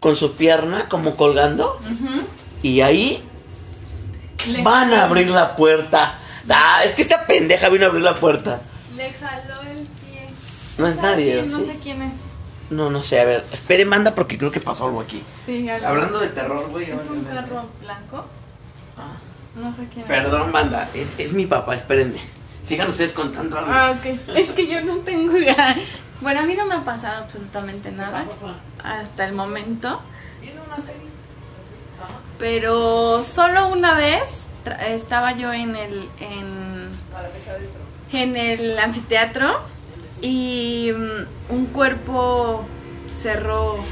con 0.00 0.14
su 0.16 0.34
pierna 0.34 0.88
como 0.88 1.16
colgando. 1.16 1.80
Y 2.62 2.80
ahí 2.80 3.22
Le 4.46 4.62
van 4.62 4.92
a 4.92 5.04
abrir 5.04 5.30
la 5.30 5.56
puerta. 5.56 6.18
Ah, 6.48 6.82
es 6.84 6.92
que 6.92 7.02
esta 7.02 7.26
pendeja 7.26 7.68
vino 7.68 7.84
a 7.84 7.88
abrir 7.88 8.02
la 8.04 8.14
puerta. 8.14 8.60
Le 9.04 9.12
jaló 9.12 9.60
el 9.60 9.76
pie. 9.76 10.28
No 10.78 10.86
es 10.86 10.96
¿Sabe 10.96 11.08
nadie, 11.08 11.32
quién? 11.32 11.50
No 11.50 11.58
¿sí? 11.58 11.64
sé 11.66 11.78
quién 11.82 12.02
es. 12.02 12.12
No, 12.70 12.90
no 12.90 13.02
sé, 13.02 13.20
a 13.20 13.24
ver. 13.24 13.44
Espere, 13.52 13.84
manda 13.84 14.14
porque 14.14 14.38
creo 14.38 14.50
que 14.50 14.60
pasó 14.60 14.86
algo 14.86 15.02
aquí. 15.02 15.22
Sí, 15.44 15.68
algo. 15.68 15.86
Hablando 15.86 16.20
de 16.20 16.28
terror, 16.28 16.70
güey. 16.70 16.90
¿Es 16.90 17.10
un 17.10 17.24
carro 17.24 17.68
blanco? 17.82 18.24
Ah. 18.96 19.16
No 19.56 19.76
sé 19.76 19.86
quién 19.92 20.00
es. 20.00 20.06
Perdón, 20.06 20.52
banda. 20.52 20.88
Es, 20.94 21.08
es 21.18 21.34
mi 21.34 21.44
papá, 21.44 21.74
espérenme. 21.74 22.20
Sigan 22.62 22.88
ustedes 22.88 23.12
contando 23.12 23.58
algo. 23.58 23.70
Ah, 23.70 23.94
ok. 23.98 24.18
Es 24.36 24.52
que 24.52 24.66
yo 24.66 24.80
no 24.80 24.96
tengo 24.98 25.36
idea. 25.36 25.76
Bueno, 26.22 26.40
a 26.40 26.42
mí 26.44 26.54
no 26.54 26.64
me 26.64 26.74
ha 26.74 26.84
pasado 26.84 27.24
absolutamente 27.24 27.92
nada 27.92 28.24
hasta 28.82 29.26
el 29.26 29.34
momento. 29.34 30.00
Pero 32.38 33.22
solo 33.22 33.68
una 33.68 33.94
vez 33.94 34.50
estaba 34.80 35.32
yo 35.32 35.52
en 35.52 35.76
el 35.76 36.08
en, 36.20 36.90
en 38.16 38.36
el 38.36 38.78
anfiteatro 38.78 39.60
y 40.20 40.90
mm, 40.92 41.52
un 41.52 41.66
cuerpo 41.66 42.64
cerró 43.12 43.84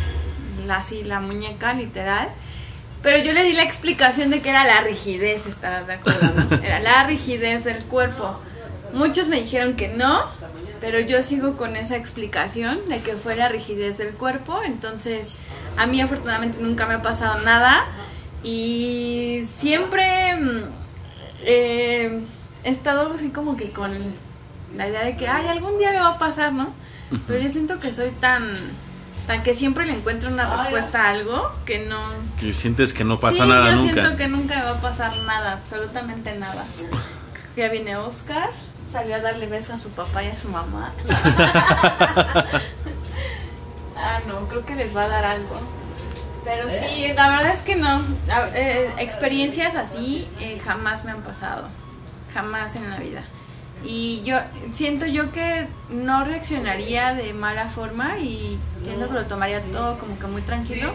así 0.71 1.05
la 1.05 1.21
muñeca 1.21 1.75
literal. 1.75 2.29
Pero 3.03 3.19
yo 3.19 3.33
le 3.33 3.43
di 3.43 3.53
la 3.53 3.65
explicación 3.65 4.31
de 4.31 4.41
que 4.41 4.51
era 4.51 4.65
la 4.65 4.81
rigidez, 4.81 5.47
estarás 5.47 5.87
de 5.87 5.95
acuerdo. 5.95 6.57
Era 6.63 6.79
la 6.79 7.05
rigidez 7.05 7.65
del 7.65 7.85
cuerpo. 7.85 8.39
Muchos 8.95 9.27
me 9.27 9.41
dijeron 9.41 9.75
que 9.75 9.89
no, 9.89 10.23
pero 10.81 11.01
yo 11.01 11.21
sigo 11.23 11.57
con 11.57 11.75
esa 11.75 11.97
explicación 11.97 12.89
de 12.89 13.01
que 13.01 13.15
fue 13.15 13.35
la 13.35 13.49
rigidez 13.49 13.99
del 13.99 14.11
cuerpo. 14.11 14.63
Entonces, 14.65 15.51
a 15.77 15.87
mí 15.87 16.01
afortunadamente 16.01 16.59
nunca 16.61 16.87
me 16.87 16.95
ha 16.95 17.03
pasado 17.03 17.41
nada. 17.41 17.87
Y 18.45 19.49
siempre 19.59 20.37
mm, 20.37 20.61
eh, 21.45 22.21
he 22.65 22.71
estado 22.71 23.13
así 23.15 23.31
como 23.31 23.57
que 23.57 23.71
con 23.71 23.93
la 24.77 24.89
idea 24.89 25.05
de 25.05 25.17
que, 25.17 25.29
ay, 25.29 25.49
algún 25.49 25.79
día 25.79 25.91
me 25.91 26.01
va 26.01 26.09
a 26.11 26.19
pasar, 26.19 26.53
¿no? 26.53 26.69
Pero 27.27 27.39
yo 27.39 27.49
siento 27.49 27.79
que 27.79 27.93
soy 27.93 28.11
tan, 28.11 28.59
tan 29.27 29.43
que 29.43 29.55
siempre 29.55 29.85
le 29.85 29.93
encuentro 29.95 30.31
una 30.31 30.63
respuesta 30.63 31.05
a 31.05 31.11
algo 31.11 31.53
que 31.67 31.81
no... 31.81 32.01
Que 32.41 32.55
sientes 32.55 32.95
que 32.95 33.05
no 33.05 33.21
pasa 33.21 33.43
Sí, 33.45 33.49
nada 33.51 33.71
yo 33.71 33.77
nunca. 33.77 33.93
siento 33.95 34.17
que 34.17 34.29
nunca 34.29 34.57
me 34.57 34.63
va 34.63 34.71
a 34.71 34.81
pasar 34.81 35.15
nada, 35.27 35.53
absolutamente 35.53 36.35
nada. 36.39 36.65
Ya 37.55 37.69
viene 37.69 37.97
Oscar, 37.97 38.49
salió 38.91 39.17
a 39.17 39.19
darle 39.21 39.47
beso 39.47 39.75
a 39.75 39.79
su 39.79 39.91
papá 39.91 40.25
y 40.25 40.29
a 40.29 40.37
su 40.39 40.49
mamá. 40.49 40.93
ah, 43.97 44.21
no, 44.27 44.49
creo 44.49 44.65
que 44.65 44.75
les 44.75 44.97
va 44.97 45.05
a 45.05 45.09
dar 45.09 45.25
algo. 45.25 45.61
Pero 46.45 46.69
sí, 46.71 47.07
la 47.15 47.29
verdad 47.31 47.53
es 47.53 47.61
que 47.61 47.77
no. 47.77 48.03
Eh, 48.55 48.91
experiencias 48.99 49.77
así 49.77 50.27
eh, 50.41 50.61
jamás 50.65 51.05
me 51.05 51.13
han 51.13 51.21
pasado. 51.23 51.69
Jamás 52.35 52.77
en 52.77 52.91
la 52.91 52.99
vida. 52.99 53.23
Y 53.85 54.23
yo 54.25 54.39
siento 54.73 55.07
yo 55.07 55.33
que 55.33 55.67
no 55.91 56.25
reaccionaría 56.25 57.15
de 57.15 57.33
mala 57.33 57.69
forma 57.69 58.19
y 58.19 58.59
siento 58.85 59.09
que 59.09 59.15
lo 59.15 59.25
tomaría 59.25 59.61
todo 59.61 59.99
como 59.99 60.19
que 60.19 60.27
muy 60.27 60.43
tranquilo. 60.43 60.95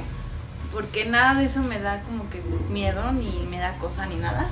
Porque 0.73 1.05
nada 1.05 1.39
de 1.39 1.45
eso 1.45 1.61
me 1.61 1.79
da 1.79 2.01
como 2.01 2.29
que 2.29 2.41
miedo, 2.71 3.11
ni 3.11 3.45
me 3.49 3.59
da 3.59 3.73
cosa, 3.77 4.05
ni 4.05 4.15
nada. 4.15 4.47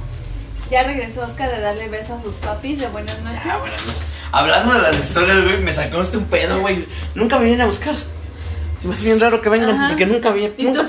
Ya 0.72 0.84
regresó 0.84 1.22
Oscar 1.22 1.50
de 1.52 1.62
darle 1.62 1.88
beso 1.90 2.16
a 2.16 2.20
sus 2.20 2.36
papis 2.36 2.80
de 2.80 2.88
buenas 2.88 3.22
noches. 3.22 3.42
Ah, 3.46 3.58
buenas 3.58 3.82
noches. 3.82 4.02
hablando 4.32 4.74
de 4.74 4.82
las 4.82 4.98
historias, 4.98 5.44
güey, 5.44 5.60
me 5.62 5.72
sacó 5.72 6.02
este 6.02 6.18
un 6.18 6.26
pedo, 6.26 6.60
güey. 6.62 6.86
Nunca 7.14 7.38
me 7.38 7.46
vienen 7.46 7.62
a 7.62 7.66
buscar. 7.68 7.96
Se 7.96 8.88
me 8.88 8.94
hace 8.94 9.06
bien 9.06 9.20
raro 9.20 9.42
que 9.42 9.50
vengan, 9.50 9.76
Ajá. 9.76 9.88
porque 9.90 10.06
nunca 10.06 10.32
vi, 10.32 10.52
nunca 10.58 10.84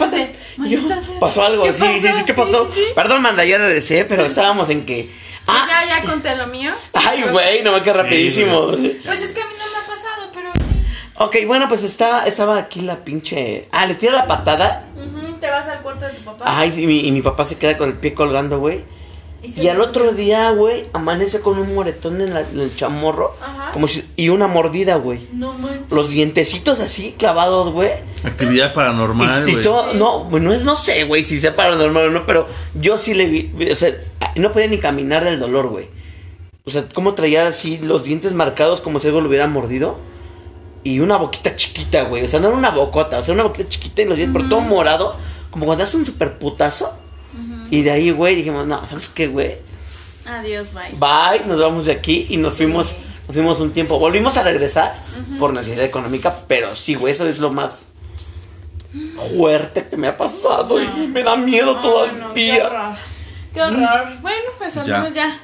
Y 0.58 0.70
yo, 0.70 0.80
pasó 1.20 1.44
algo, 1.44 1.64
¿Qué 1.64 1.72
sí, 1.72 1.82
sí, 2.00 2.06
pasó? 2.06 2.18
sí, 2.18 2.24
¿qué 2.24 2.34
pasó? 2.34 2.66
sí, 2.72 2.80
sí. 2.80 2.92
Perdón, 2.94 3.22
manda, 3.22 3.44
ya 3.44 3.58
regresé, 3.58 4.04
pero 4.04 4.24
estábamos 4.26 4.70
en 4.70 4.86
que. 4.86 5.10
Ah, 5.46 5.66
ya, 5.86 6.00
ya 6.00 6.04
conté 6.08 6.34
lo 6.36 6.46
mío. 6.48 6.72
ay, 6.92 7.24
güey, 7.30 7.62
no 7.62 7.72
me 7.72 7.82
queda 7.82 7.94
Sí, 7.94 8.00
rapidísimo. 8.02 8.66
Pues 8.68 9.20
es 9.20 9.32
que 9.32 9.40
a 9.42 9.46
mí 9.46 9.54
no 9.58 9.64
me 9.70 9.84
ha 9.84 9.86
pasado, 9.86 10.30
pero 10.34 10.48
Ok, 11.18 11.36
bueno, 11.46 11.66
pues 11.68 11.82
está, 11.82 12.26
estaba 12.26 12.58
aquí 12.58 12.80
la 12.80 12.96
pinche. 13.04 13.66
Ah, 13.72 13.86
le 13.86 13.94
tira 13.94 14.12
la 14.12 14.26
patada. 14.26 14.84
Ujú, 14.96 15.34
te 15.40 15.50
vas 15.50 15.66
al 15.68 15.80
cuarto 15.80 16.04
de 16.06 16.12
tu 16.12 16.22
papá. 16.22 16.44
Ay, 16.46 16.72
sí, 16.72 16.86
mi- 16.86 17.00
y 17.06 17.10
mi 17.12 17.22
papá 17.22 17.44
se 17.44 17.56
queda 17.56 17.78
con 17.78 17.88
el 17.88 17.94
pie 17.96 18.12
colgando, 18.14 18.58
güey. 18.58 18.84
Y 19.42 19.68
al 19.68 19.80
otro 19.80 20.10
día, 20.10 20.50
güey, 20.50 20.86
amanece 20.92 21.40
con 21.40 21.58
un 21.58 21.72
moretón 21.74 22.20
en, 22.20 22.34
la- 22.34 22.40
en 22.40 22.58
el 22.58 22.74
chamorro. 22.74 23.36
Ajá. 23.40 23.70
Como 23.72 23.86
si, 23.86 24.04
y 24.16 24.28
una 24.28 24.48
mordida, 24.48 24.96
güey. 24.96 25.28
No 25.32 25.52
manches. 25.52 25.92
Los 25.92 26.08
dientecitos 26.10 26.80
así 26.80 27.14
clavados, 27.16 27.70
güey. 27.70 27.90
Actividad 28.24 28.74
paranormal, 28.74 29.46
Y, 29.46 29.50
y 29.50 29.54
güey. 29.54 29.64
todo, 29.64 29.94
no, 29.94 30.26
pues 30.28 30.42
no 30.42 30.52
es, 30.52 30.62
no 30.64 30.74
sé, 30.74 31.04
güey, 31.04 31.22
si 31.22 31.38
sea 31.40 31.54
paranormal 31.54 32.08
o 32.08 32.10
no, 32.10 32.26
pero 32.26 32.48
yo 32.74 32.98
sí 32.98 33.14
le 33.14 33.26
vi, 33.26 33.52
o 33.70 33.74
sea, 33.76 33.90
no 34.40 34.52
podía 34.52 34.68
ni 34.68 34.78
caminar 34.78 35.24
del 35.24 35.38
dolor, 35.40 35.68
güey. 35.68 35.88
O 36.64 36.70
sea, 36.70 36.84
cómo 36.94 37.14
traía 37.14 37.46
así 37.46 37.78
los 37.78 38.04
dientes 38.04 38.32
marcados 38.32 38.80
como 38.80 38.98
si 38.98 39.08
algo 39.08 39.20
lo 39.20 39.28
hubiera 39.28 39.46
mordido. 39.46 39.98
Y 40.82 41.00
una 41.00 41.16
boquita 41.16 41.56
chiquita, 41.56 42.02
güey. 42.02 42.24
O 42.24 42.28
sea, 42.28 42.40
no 42.40 42.48
era 42.48 42.56
una 42.56 42.70
bocota, 42.70 43.18
o 43.18 43.22
sea, 43.22 43.34
una 43.34 43.44
boquita 43.44 43.68
chiquita 43.68 44.02
y 44.02 44.04
los 44.04 44.16
dientes, 44.16 44.36
pero 44.36 44.48
todo 44.48 44.60
morado. 44.60 45.16
Como 45.50 45.66
cuando 45.66 45.84
hace 45.84 45.96
un 45.96 46.04
super 46.04 46.38
putazo. 46.38 46.92
Y 47.70 47.82
de 47.82 47.90
ahí, 47.90 48.10
güey, 48.10 48.36
dijimos, 48.36 48.66
no, 48.66 48.86
¿sabes 48.86 49.08
qué, 49.08 49.26
güey? 49.26 49.56
Adiós, 50.26 50.68
bye. 50.72 50.92
Bye, 50.98 51.46
nos 51.46 51.60
vamos 51.60 51.86
de 51.86 51.92
aquí 51.92 52.26
y 52.30 52.36
nos 52.36 52.54
fuimos, 52.54 52.96
nos 53.26 53.34
fuimos 53.34 53.60
un 53.60 53.72
tiempo. 53.72 53.98
Volvimos 53.98 54.36
a 54.36 54.42
regresar 54.42 54.94
por 55.38 55.52
necesidad 55.52 55.84
económica, 55.84 56.36
pero 56.46 56.74
sí, 56.76 56.94
güey, 56.94 57.12
eso 57.12 57.26
es 57.26 57.38
lo 57.38 57.52
más 57.52 57.92
fuerte 59.36 59.86
que 59.88 59.96
me 59.96 60.08
ha 60.08 60.16
pasado 60.16 60.80
y 60.82 60.86
me 61.08 61.22
da 61.22 61.36
miedo 61.36 61.74
no, 61.74 61.80
todavía. 61.80 62.66
horror. 62.66 63.15
Qué 63.56 63.62
horror. 63.62 64.08
Bueno, 64.20 64.44
pues 64.58 64.76
al 64.76 64.86
Ya. 64.86 64.98
menos 64.98 65.14
ya. 65.14 65.38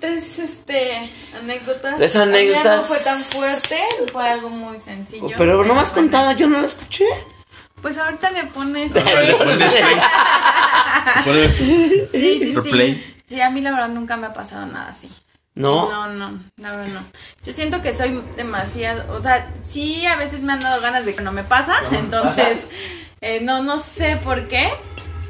Tres 0.00 0.38
este 0.38 1.10
anécdotas. 1.42 1.96
Tres 1.96 2.14
anécdotas. 2.16 2.76
No 2.76 2.82
fue 2.82 2.98
tan 3.00 3.18
fuerte, 3.18 3.76
fue 4.12 4.28
algo 4.28 4.48
muy 4.48 4.78
sencillo. 4.78 5.28
pero 5.36 5.64
no 5.64 5.74
me 5.74 5.80
has 5.80 5.90
contado, 5.90 6.30
yo 6.32 6.46
no 6.48 6.60
la 6.60 6.66
escuché. 6.66 7.04
Pues 7.82 7.98
ahorita 7.98 8.30
le 8.30 8.44
pones. 8.44 8.92
Ponle- 11.24 11.50
Sí, 11.52 12.06
sí, 12.12 12.54
sí. 12.62 13.04
Sí, 13.28 13.40
a 13.40 13.50
mí 13.50 13.60
la 13.60 13.72
verdad 13.72 13.88
nunca 13.88 14.16
me 14.16 14.26
ha 14.28 14.32
pasado 14.32 14.66
nada 14.66 14.88
así. 14.90 15.10
No, 15.54 15.90
No, 15.90 16.06
no, 16.08 16.38
la 16.56 16.70
verdad 16.70 16.86
no. 16.86 17.00
Yo 17.44 17.52
siento 17.52 17.82
que 17.82 17.92
soy 17.92 18.22
demasiado, 18.36 19.12
o 19.16 19.20
sea, 19.20 19.50
sí 19.66 20.06
a 20.06 20.14
veces 20.16 20.42
me 20.42 20.52
han 20.52 20.60
dado 20.60 20.80
ganas 20.80 21.04
de 21.04 21.14
que 21.16 21.20
no 21.22 21.32
me 21.32 21.42
pasa, 21.42 21.74
entonces 21.90 22.66
eh, 23.20 23.40
no, 23.42 23.62
no 23.64 23.80
sé 23.80 24.16
por 24.22 24.46
qué. 24.46 24.70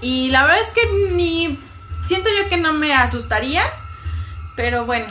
Y 0.03 0.29
la 0.31 0.43
verdad 0.45 0.61
es 0.61 0.71
que 0.73 0.87
ni 1.15 1.59
siento 2.09 2.29
yo 2.43 2.49
que 2.49 2.57
no 2.57 2.73
me 2.73 2.93
asustaría, 2.95 3.63
pero 4.57 4.85
bueno, 4.85 5.07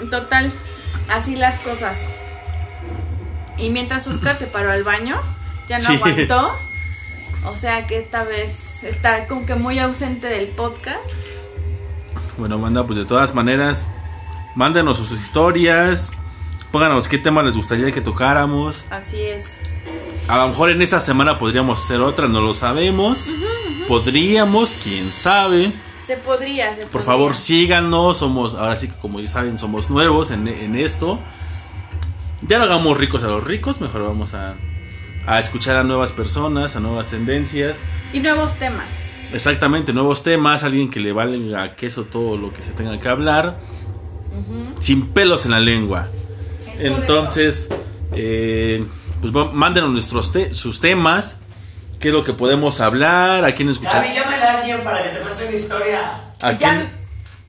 en 0.00 0.10
total, 0.10 0.50
así 1.08 1.36
las 1.36 1.60
cosas. 1.60 1.96
Y 3.56 3.70
mientras 3.70 4.06
Oscar 4.08 4.36
se 4.36 4.46
paró 4.46 4.72
al 4.72 4.82
baño, 4.84 5.20
ya 5.68 5.78
no 5.78 5.84
Sí. 5.90 5.94
aguantó. 5.96 6.52
O 7.44 7.56
sea 7.56 7.86
que 7.86 7.98
esta 7.98 8.24
vez 8.24 8.82
está 8.82 9.26
como 9.28 9.46
que 9.46 9.54
muy 9.54 9.78
ausente 9.78 10.26
del 10.26 10.48
podcast. 10.48 10.98
Bueno, 12.36 12.58
manda, 12.58 12.84
pues 12.86 12.98
de 12.98 13.04
todas 13.04 13.34
maneras, 13.34 13.86
mándenos 14.56 14.96
sus 14.96 15.12
historias. 15.12 16.12
Pónganos 16.72 17.08
qué 17.08 17.18
tema 17.18 17.42
les 17.42 17.54
gustaría 17.54 17.90
que 17.92 18.00
tocáramos. 18.00 18.84
Así 18.90 19.20
es. 19.22 19.44
A 20.28 20.36
lo 20.38 20.48
mejor 20.48 20.70
en 20.70 20.82
esta 20.82 21.00
semana 21.00 21.38
podríamos 21.38 21.82
hacer 21.82 22.00
otra, 22.00 22.28
no 22.28 22.40
lo 22.40 22.54
sabemos. 22.54 23.30
Podríamos, 23.88 24.76
quién 24.82 25.12
sabe. 25.12 25.72
Se 26.06 26.16
podría, 26.16 26.70
se 26.74 26.82
Por 26.82 26.90
podría. 26.90 27.06
favor, 27.06 27.36
síganos. 27.36 28.18
Somos, 28.18 28.54
ahora 28.54 28.76
sí 28.76 28.88
como 29.00 29.18
ya 29.20 29.28
saben, 29.28 29.58
somos 29.58 29.90
nuevos 29.90 30.30
en, 30.30 30.46
en 30.46 30.76
esto. 30.76 31.18
Ya 32.42 32.58
no 32.58 32.64
hagamos 32.64 32.96
ricos 32.98 33.24
a 33.24 33.28
los 33.28 33.42
ricos, 33.44 33.80
mejor 33.80 34.04
vamos 34.04 34.34
a, 34.34 34.54
a 35.26 35.40
escuchar 35.40 35.76
a 35.76 35.84
nuevas 35.84 36.12
personas, 36.12 36.76
a 36.76 36.80
nuevas 36.80 37.08
tendencias. 37.08 37.76
Y 38.12 38.20
nuevos 38.20 38.54
temas. 38.54 38.86
Exactamente, 39.32 39.92
nuevos 39.92 40.22
temas, 40.22 40.62
alguien 40.64 40.88
que 40.90 41.00
le 41.00 41.12
valga 41.12 41.62
a 41.62 41.74
queso 41.76 42.04
todo 42.04 42.36
lo 42.38 42.52
que 42.52 42.62
se 42.62 42.70
tenga 42.72 42.98
que 43.00 43.08
hablar, 43.08 43.58
sin 44.80 45.08
pelos 45.08 45.44
en 45.46 45.50
la 45.50 45.60
lengua. 45.60 46.06
Es 46.78 46.80
Entonces, 46.84 47.68
eh, 48.14 48.86
pues 49.20 49.32
mándenos 49.52 49.90
nuestros 49.90 50.32
te- 50.32 50.54
sus 50.54 50.80
temas, 50.80 51.40
qué 52.00 52.08
es 52.08 52.14
lo 52.14 52.24
que 52.24 52.32
podemos 52.32 52.80
hablar, 52.80 53.44
a 53.44 53.54
quién 53.54 53.68
escuchar, 53.70 54.04
llámale 54.12 54.42
a 54.44 54.58
alguien 54.58 54.82
para 54.84 55.02
que 55.02 55.08
te 55.10 55.18
cuente 55.20 55.46
una 55.46 55.56
historia. 55.56 56.20
a 56.40 56.52
Ya- 56.52 56.56
quién, 56.58 56.88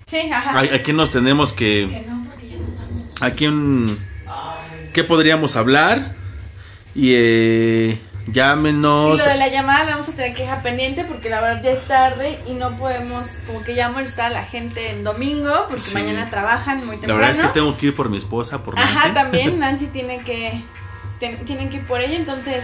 Sí, 0.08 0.32
ajá. 0.32 0.60
a, 0.60 0.62
a 0.64 0.80
quién 0.82 0.98
nos 0.98 1.12
tenemos 1.12 1.54
que, 1.54 1.88
Que 1.90 2.06
no, 2.10 2.26
porque 2.28 2.50
ya 2.50 2.58
nos 2.58 2.76
vamos. 2.76 3.22
a 3.22 3.30
quién, 3.32 3.98
qué 4.94 5.04
podríamos 5.04 5.56
hablar 5.56 6.16
y 6.96 7.14
eh, 7.16 8.00
Y 8.28 8.32
llámenos. 8.32 9.18
lo 9.20 9.24
de 9.26 9.36
la 9.38 9.48
llamada 9.50 9.84
la 9.86 9.92
vamos 9.92 10.10
a 10.10 10.14
tener 10.14 10.34
que 10.34 10.42
dejar 10.44 10.64
pendiente 10.64 11.04
porque 11.06 11.30
la 11.30 11.42
verdad 11.42 11.62
ya 11.64 11.72
es 11.72 11.82
tarde 11.88 12.40
y 12.48 12.54
no 12.54 12.76
podemos 12.78 13.28
como 13.46 13.62
que 13.62 13.76
ya 13.76 13.90
molestar 13.90 14.28
a 14.28 14.30
la 14.34 14.44
gente 14.44 14.90
en 14.90 15.04
domingo 15.04 15.52
porque 15.68 15.82
Sí. 15.82 15.94
mañana 15.94 16.28
trabajan 16.32 16.78
muy 16.86 16.96
La 16.96 17.02
temprano. 17.02 17.16
verdad 17.22 17.32
es 17.42 17.48
que 17.48 17.54
tengo 17.54 17.78
que 17.78 17.86
ir 17.88 17.96
por 17.96 18.10
mi 18.10 18.18
esposa, 18.18 18.64
por 18.64 18.74
Nancy. 18.76 18.94
Ajá, 18.98 19.14
también 19.14 19.60
Nancy 19.60 19.86
tiene 19.88 20.22
que 20.24 20.60
ten- 21.20 21.46
tienen 21.46 21.70
que 21.70 21.78
ir 21.78 21.86
por 21.88 22.02
ella, 22.02 22.16
entonces 22.18 22.64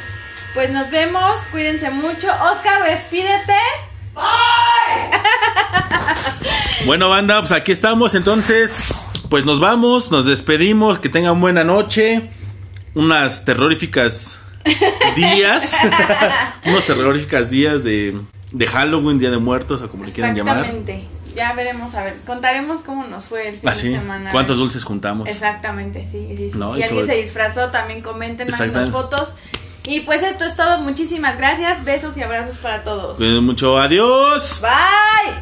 pues 0.55 0.71
nos 0.71 0.89
vemos, 0.89 1.45
cuídense 1.51 1.91
mucho. 1.91 2.31
Oscar, 2.31 2.83
despídete. 2.89 3.53
Bueno, 6.85 7.09
banda, 7.09 7.39
pues 7.39 7.51
aquí 7.51 7.71
estamos. 7.71 8.13
Entonces, 8.13 8.77
pues 9.29 9.43
nos 9.43 9.59
vamos, 9.59 10.11
nos 10.11 10.27
despedimos. 10.27 10.99
Que 10.99 11.09
tengan 11.09 11.41
buena 11.41 11.63
noche. 11.63 12.29
Unas 12.93 13.43
terroríficas 13.43 14.39
días. 15.15 15.75
Unos 16.65 16.85
terroríficas 16.85 17.49
días 17.49 17.83
de, 17.83 18.15
de 18.51 18.67
Halloween, 18.67 19.17
Día 19.17 19.31
de 19.31 19.39
Muertos, 19.39 19.81
o 19.81 19.89
como 19.89 20.05
le 20.05 20.11
quieran 20.11 20.35
llamar. 20.35 20.57
Exactamente. 20.57 21.05
Ya 21.35 21.53
veremos, 21.53 21.95
a 21.95 22.03
ver, 22.03 22.17
contaremos 22.25 22.81
cómo 22.81 23.05
nos 23.07 23.25
fue 23.25 23.49
el 23.49 23.57
fin 23.57 23.67
Así. 23.67 23.89
de 23.89 23.99
semana. 23.99 24.29
¿Cuántos 24.29 24.59
dulces 24.59 24.83
juntamos? 24.83 25.27
Exactamente, 25.27 26.07
sí, 26.09 26.35
sí, 26.37 26.51
sí. 26.51 26.57
No, 26.57 26.75
si 26.75 26.81
y 26.81 26.83
alguien 26.83 27.07
se 27.07 27.15
disfrazó, 27.15 27.71
también 27.71 28.01
comenten, 28.01 28.47
Exactamente. 28.47 28.91
fotos. 28.91 29.33
Y 29.87 30.01
pues 30.01 30.23
esto 30.23 30.45
es 30.45 30.55
todo, 30.55 30.79
muchísimas 30.79 31.37
gracias, 31.37 31.83
besos 31.83 32.17
y 32.17 32.23
abrazos 32.23 32.57
para 32.57 32.83
todos. 32.83 33.17
Cuídense 33.17 33.41
mucho. 33.41 33.77
Adiós. 33.77 34.59
Bye. 34.61 35.33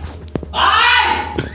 ¡Bye! 0.52 1.54